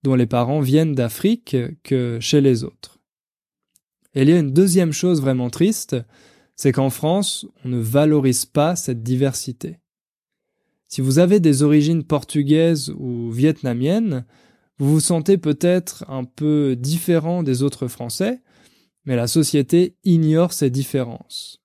dont 0.03 0.15
les 0.15 0.27
parents 0.27 0.59
viennent 0.59 0.93
d'Afrique, 0.93 1.57
que 1.83 2.19
chez 2.21 2.39
les 2.39 2.63
autres. 2.63 2.99
Et 4.13 4.21
il 4.21 4.29
y 4.29 4.33
a 4.33 4.39
une 4.39 4.53
deuxième 4.53 4.93
chose 4.93 5.21
vraiment 5.21 5.49
triste, 5.49 5.97
c'est 6.55 6.71
qu'en 6.71 6.91
France, 6.91 7.45
on 7.65 7.69
ne 7.69 7.79
valorise 7.79 8.45
pas 8.45 8.75
cette 8.75 9.03
diversité. 9.03 9.79
Si 10.95 11.01
vous 11.01 11.19
avez 11.19 11.41
des 11.41 11.61
origines 11.61 12.05
portugaises 12.05 12.89
ou 12.97 13.29
vietnamiennes, 13.29 14.23
vous 14.77 14.93
vous 14.93 14.99
sentez 15.01 15.37
peut-être 15.37 16.09
un 16.09 16.23
peu 16.23 16.77
différent 16.77 17.43
des 17.43 17.63
autres 17.63 17.89
Français, 17.89 18.39
mais 19.03 19.17
la 19.17 19.27
société 19.27 19.97
ignore 20.05 20.53
ces 20.53 20.69
différences. 20.69 21.61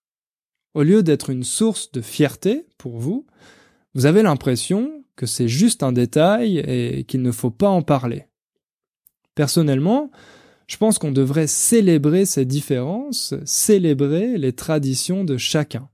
Au 0.75 0.83
lieu 0.83 1.05
d'être 1.05 1.31
une 1.31 1.45
source 1.45 1.93
de 1.93 2.01
fierté 2.01 2.67
pour 2.77 2.99
vous, 2.99 3.25
vous 3.95 4.05
avez 4.05 4.25
l'impression 4.25 5.05
que 5.15 5.27
c'est 5.27 5.47
juste 5.47 5.85
un 5.85 5.93
détail 5.93 6.59
et 6.59 7.05
qu'il 7.05 7.23
ne 7.23 7.31
faut 7.31 7.53
pas 7.53 7.69
en 7.69 7.83
parler. 7.83 8.25
Personnellement, 9.37 10.11
je 10.67 10.77
pense 10.77 10.99
qu'on 10.99 11.13
devrait 11.13 11.47
célébrer 11.47 12.27
ces 12.27 12.47
différences, 12.47 13.35
célébrer 13.45 14.39
les 14.39 14.55
traditions 14.55 15.23
de 15.23 15.37
chacun. 15.37 15.89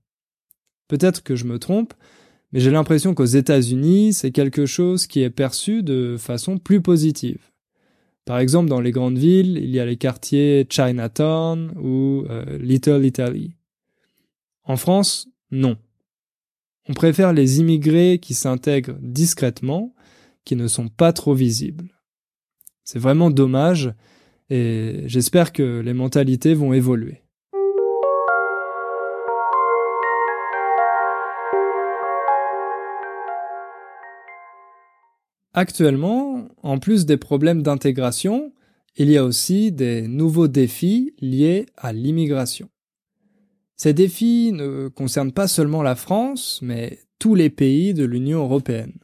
Peut-être 0.88 1.22
que 1.22 1.36
je 1.36 1.44
me 1.44 1.58
trompe, 1.58 1.92
mais 2.52 2.60
j'ai 2.60 2.70
l'impression 2.70 3.14
qu'aux 3.14 3.24
États-Unis, 3.24 4.12
c'est 4.12 4.30
quelque 4.30 4.66
chose 4.66 5.06
qui 5.06 5.22
est 5.22 5.30
perçu 5.30 5.82
de 5.82 6.16
façon 6.18 6.58
plus 6.58 6.80
positive. 6.80 7.50
Par 8.24 8.38
exemple, 8.38 8.68
dans 8.68 8.80
les 8.80 8.90
grandes 8.90 9.18
villes, 9.18 9.56
il 9.56 9.70
y 9.70 9.78
a 9.78 9.86
les 9.86 9.96
quartiers 9.96 10.66
Chinatown 10.68 11.72
ou 11.78 12.24
euh, 12.28 12.58
Little 12.58 13.04
Italy. 13.04 13.56
En 14.64 14.76
France, 14.76 15.28
non. 15.50 15.76
On 16.88 16.94
préfère 16.94 17.32
les 17.32 17.60
immigrés 17.60 18.18
qui 18.20 18.34
s'intègrent 18.34 18.96
discrètement, 19.00 19.94
qui 20.44 20.56
ne 20.56 20.66
sont 20.66 20.88
pas 20.88 21.12
trop 21.12 21.34
visibles. 21.34 21.88
C'est 22.84 22.98
vraiment 22.98 23.30
dommage 23.30 23.92
et 24.50 25.02
j'espère 25.06 25.52
que 25.52 25.80
les 25.80 25.94
mentalités 25.94 26.54
vont 26.54 26.72
évoluer. 26.72 27.22
Actuellement, 35.58 36.48
en 36.62 36.78
plus 36.78 37.06
des 37.06 37.16
problèmes 37.16 37.62
d'intégration, 37.62 38.52
il 38.94 39.10
y 39.10 39.16
a 39.16 39.24
aussi 39.24 39.72
des 39.72 40.06
nouveaux 40.06 40.48
défis 40.48 41.14
liés 41.18 41.64
à 41.78 41.94
l'immigration. 41.94 42.68
Ces 43.74 43.94
défis 43.94 44.52
ne 44.52 44.88
concernent 44.88 45.32
pas 45.32 45.48
seulement 45.48 45.82
la 45.82 45.94
France, 45.94 46.60
mais 46.60 46.98
tous 47.18 47.34
les 47.34 47.48
pays 47.48 47.94
de 47.94 48.04
l'Union 48.04 48.40
européenne. 48.40 48.98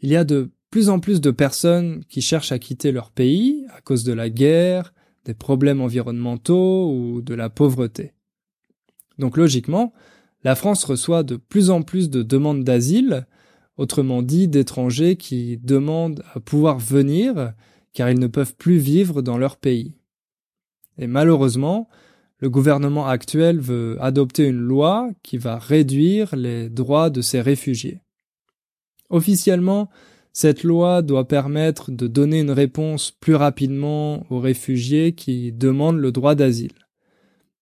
Il 0.00 0.08
y 0.08 0.16
a 0.16 0.24
de 0.24 0.50
plus 0.70 0.88
en 0.88 0.98
plus 0.98 1.20
de 1.20 1.30
personnes 1.30 2.02
qui 2.08 2.22
cherchent 2.22 2.52
à 2.52 2.58
quitter 2.58 2.90
leur 2.90 3.10
pays 3.10 3.66
à 3.76 3.82
cause 3.82 4.02
de 4.02 4.14
la 4.14 4.30
guerre, 4.30 4.94
des 5.26 5.34
problèmes 5.34 5.82
environnementaux 5.82 6.90
ou 6.90 7.20
de 7.20 7.34
la 7.34 7.50
pauvreté. 7.50 8.14
Donc 9.18 9.36
logiquement, 9.36 9.92
la 10.42 10.54
France 10.54 10.84
reçoit 10.84 11.22
de 11.22 11.36
plus 11.36 11.68
en 11.68 11.82
plus 11.82 12.08
de 12.08 12.22
demandes 12.22 12.64
d'asile 12.64 13.26
autrement 13.76 14.22
dit 14.22 14.48
d'étrangers 14.48 15.16
qui 15.16 15.58
demandent 15.58 16.22
à 16.34 16.40
pouvoir 16.40 16.78
venir 16.78 17.52
car 17.92 18.10
ils 18.10 18.18
ne 18.18 18.26
peuvent 18.26 18.54
plus 18.54 18.78
vivre 18.78 19.22
dans 19.22 19.38
leur 19.38 19.56
pays. 19.56 19.96
Et 20.98 21.06
malheureusement, 21.06 21.88
le 22.38 22.50
gouvernement 22.50 23.06
actuel 23.06 23.60
veut 23.60 23.96
adopter 24.00 24.46
une 24.46 24.60
loi 24.60 25.10
qui 25.22 25.38
va 25.38 25.58
réduire 25.58 26.36
les 26.36 26.68
droits 26.68 27.10
de 27.10 27.22
ces 27.22 27.40
réfugiés. 27.40 28.00
Officiellement, 29.08 29.88
cette 30.32 30.64
loi 30.64 31.00
doit 31.00 31.28
permettre 31.28 31.90
de 31.90 32.06
donner 32.06 32.40
une 32.40 32.50
réponse 32.50 33.10
plus 33.10 33.34
rapidement 33.34 34.26
aux 34.30 34.40
réfugiés 34.40 35.12
qui 35.12 35.52
demandent 35.52 35.98
le 35.98 36.12
droit 36.12 36.34
d'asile. 36.34 36.74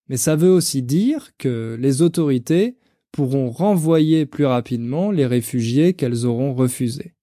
Mais 0.09 0.17
ça 0.17 0.35
veut 0.35 0.49
aussi 0.51 0.81
dire 0.81 1.31
que 1.37 1.77
les 1.79 2.01
autorités 2.01 2.77
pourront 3.15 3.49
renvoyer 3.49 4.25
plus 4.25 4.45
rapidement 4.45 5.09
les 5.09 5.25
réfugiés 5.25 5.93
qu'elles 5.93 6.25
auront 6.25 6.53
refusés. 6.53 7.13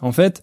En 0.00 0.10
fait, 0.10 0.42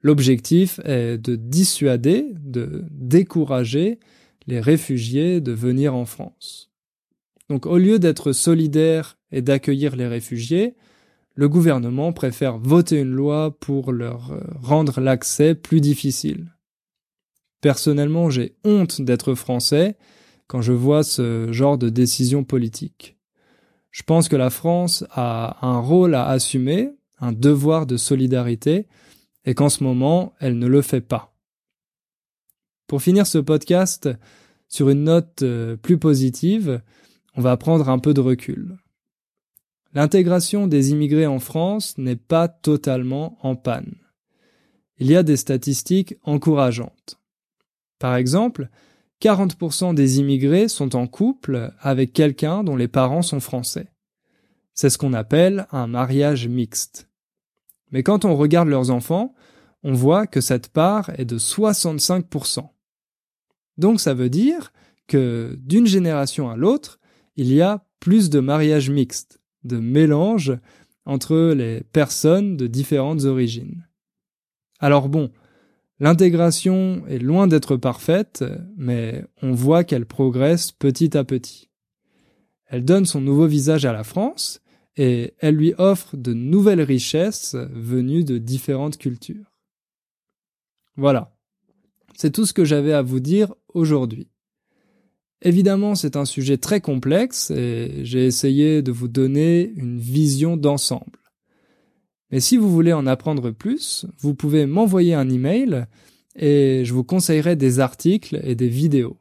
l'objectif 0.00 0.80
est 0.86 1.18
de 1.18 1.36
dissuader, 1.36 2.32
de 2.40 2.86
décourager 2.90 4.00
les 4.46 4.60
réfugiés 4.60 5.42
de 5.42 5.52
venir 5.52 5.94
en 5.94 6.06
France. 6.06 6.70
Donc 7.50 7.66
au 7.66 7.76
lieu 7.76 7.98
d'être 7.98 8.32
solidaire 8.32 9.18
et 9.30 9.42
d'accueillir 9.42 9.94
les 9.94 10.06
réfugiés, 10.06 10.74
le 11.34 11.50
gouvernement 11.50 12.14
préfère 12.14 12.56
voter 12.56 13.00
une 13.00 13.12
loi 13.12 13.54
pour 13.60 13.92
leur 13.92 14.32
rendre 14.62 15.02
l'accès 15.02 15.54
plus 15.54 15.82
difficile. 15.82 16.56
Personnellement, 17.60 18.30
j'ai 18.30 18.54
honte 18.64 19.02
d'être 19.02 19.34
français 19.34 19.96
quand 20.46 20.62
je 20.62 20.72
vois 20.72 21.02
ce 21.02 21.52
genre 21.52 21.76
de 21.76 21.90
décision 21.90 22.42
politique. 22.42 23.18
Je 23.92 24.02
pense 24.02 24.28
que 24.28 24.36
la 24.36 24.50
France 24.50 25.04
a 25.10 25.64
un 25.64 25.78
rôle 25.78 26.14
à 26.14 26.26
assumer, 26.28 26.90
un 27.20 27.32
devoir 27.32 27.86
de 27.86 27.96
solidarité, 27.96 28.88
et 29.44 29.54
qu'en 29.54 29.68
ce 29.68 29.84
moment, 29.84 30.34
elle 30.40 30.58
ne 30.58 30.66
le 30.66 30.82
fait 30.82 31.02
pas. 31.02 31.36
Pour 32.86 33.02
finir 33.02 33.26
ce 33.26 33.38
podcast 33.38 34.08
sur 34.68 34.88
une 34.88 35.04
note 35.04 35.42
euh, 35.42 35.76
plus 35.76 35.98
positive, 35.98 36.80
on 37.36 37.42
va 37.42 37.56
prendre 37.56 37.90
un 37.90 37.98
peu 37.98 38.14
de 38.14 38.20
recul. 38.20 38.76
L'intégration 39.94 40.66
des 40.66 40.90
immigrés 40.90 41.26
en 41.26 41.38
France 41.38 41.98
n'est 41.98 42.16
pas 42.16 42.48
totalement 42.48 43.36
en 43.42 43.56
panne. 43.56 43.94
Il 44.98 45.10
y 45.10 45.16
a 45.16 45.22
des 45.22 45.36
statistiques 45.36 46.14
encourageantes. 46.22 47.20
Par 47.98 48.16
exemple, 48.16 48.70
40% 49.22 49.94
des 49.94 50.18
immigrés 50.18 50.66
sont 50.66 50.96
en 50.96 51.06
couple 51.06 51.72
avec 51.78 52.12
quelqu'un 52.12 52.64
dont 52.64 52.74
les 52.74 52.88
parents 52.88 53.22
sont 53.22 53.38
français. 53.38 53.86
C'est 54.74 54.90
ce 54.90 54.98
qu'on 54.98 55.12
appelle 55.12 55.68
un 55.70 55.86
mariage 55.86 56.48
mixte. 56.48 57.08
Mais 57.92 58.02
quand 58.02 58.24
on 58.24 58.34
regarde 58.34 58.68
leurs 58.68 58.90
enfants, 58.90 59.32
on 59.84 59.92
voit 59.92 60.26
que 60.26 60.40
cette 60.40 60.68
part 60.68 61.10
est 61.20 61.24
de 61.24 61.38
65%. 61.38 62.68
Donc 63.78 64.00
ça 64.00 64.12
veut 64.12 64.30
dire 64.30 64.72
que 65.06 65.56
d'une 65.60 65.86
génération 65.86 66.50
à 66.50 66.56
l'autre, 66.56 66.98
il 67.36 67.52
y 67.52 67.62
a 67.62 67.84
plus 68.00 68.28
de 68.28 68.40
mariages 68.40 68.90
mixtes, 68.90 69.40
de 69.62 69.76
mélanges 69.76 70.58
entre 71.04 71.52
les 71.52 71.82
personnes 71.92 72.56
de 72.56 72.66
différentes 72.66 73.24
origines. 73.24 73.86
Alors 74.80 75.08
bon, 75.08 75.30
L'intégration 76.00 77.04
est 77.06 77.18
loin 77.18 77.46
d'être 77.46 77.76
parfaite, 77.76 78.44
mais 78.76 79.24
on 79.40 79.52
voit 79.52 79.84
qu'elle 79.84 80.06
progresse 80.06 80.72
petit 80.72 81.16
à 81.16 81.24
petit. 81.24 81.70
Elle 82.66 82.84
donne 82.84 83.04
son 83.04 83.20
nouveau 83.20 83.46
visage 83.46 83.84
à 83.84 83.92
la 83.92 84.02
France 84.02 84.62
et 84.96 85.34
elle 85.38 85.56
lui 85.56 85.74
offre 85.78 86.16
de 86.16 86.32
nouvelles 86.32 86.82
richesses 86.82 87.54
venues 87.54 88.24
de 88.24 88.38
différentes 88.38 88.98
cultures. 88.98 89.52
Voilà. 90.96 91.34
C'est 92.14 92.30
tout 92.30 92.46
ce 92.46 92.52
que 92.52 92.64
j'avais 92.64 92.92
à 92.92 93.02
vous 93.02 93.20
dire 93.20 93.54
aujourd'hui. 93.68 94.28
Évidemment, 95.40 95.94
c'est 95.94 96.16
un 96.16 96.24
sujet 96.24 96.56
très 96.56 96.80
complexe 96.80 97.50
et 97.50 98.04
j'ai 98.04 98.26
essayé 98.26 98.82
de 98.82 98.92
vous 98.92 99.08
donner 99.08 99.72
une 99.76 99.98
vision 99.98 100.56
d'ensemble. 100.56 101.18
Mais 102.32 102.40
si 102.40 102.56
vous 102.56 102.70
voulez 102.70 102.94
en 102.94 103.06
apprendre 103.06 103.50
plus, 103.50 104.06
vous 104.18 104.34
pouvez 104.34 104.64
m'envoyer 104.64 105.14
un 105.14 105.28
email 105.28 105.86
et 106.34 106.82
je 106.84 106.94
vous 106.94 107.04
conseillerai 107.04 107.56
des 107.56 107.78
articles 107.78 108.40
et 108.42 108.54
des 108.54 108.68
vidéos. 108.68 109.18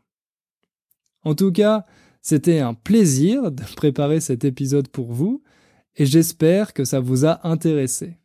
En 1.23 1.35
tout 1.35 1.51
cas, 1.51 1.85
c'était 2.21 2.59
un 2.59 2.73
plaisir 2.73 3.51
de 3.51 3.63
préparer 3.75 4.21
cet 4.21 4.45
épisode 4.45 4.87
pour 4.87 5.11
vous 5.11 5.43
et 5.97 6.05
j'espère 6.05 6.73
que 6.73 6.85
ça 6.85 7.01
vous 7.01 7.25
a 7.25 7.45
intéressé. 7.45 8.17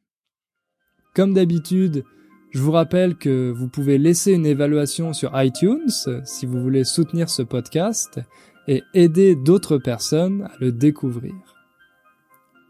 Comme 1.16 1.34
d'habitude, 1.34 2.04
je 2.52 2.60
vous 2.60 2.70
rappelle 2.70 3.16
que 3.16 3.50
vous 3.50 3.68
pouvez 3.68 3.98
laisser 3.98 4.32
une 4.32 4.46
évaluation 4.46 5.12
sur 5.12 5.32
iTunes 5.42 5.90
si 6.24 6.46
vous 6.46 6.62
voulez 6.62 6.84
soutenir 6.84 7.28
ce 7.28 7.42
podcast 7.42 8.20
et 8.68 8.84
aider 8.94 9.34
d'autres 9.34 9.78
personnes 9.78 10.42
à 10.42 10.52
le 10.60 10.70
découvrir. 10.70 11.34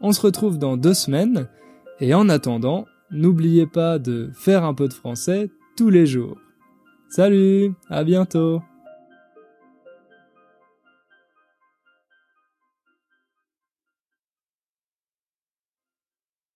On 0.01 0.11
se 0.11 0.21
retrouve 0.21 0.57
dans 0.57 0.77
deux 0.77 0.93
semaines 0.93 1.47
et 1.99 2.13
en 2.13 2.29
attendant, 2.29 2.85
n'oubliez 3.11 3.67
pas 3.67 3.99
de 3.99 4.29
faire 4.33 4.63
un 4.63 4.73
peu 4.73 4.87
de 4.87 4.93
français 4.93 5.49
tous 5.75 5.89
les 5.89 6.05
jours. 6.05 6.37
Salut, 7.09 7.73
à 7.89 8.03
bientôt 8.03 8.61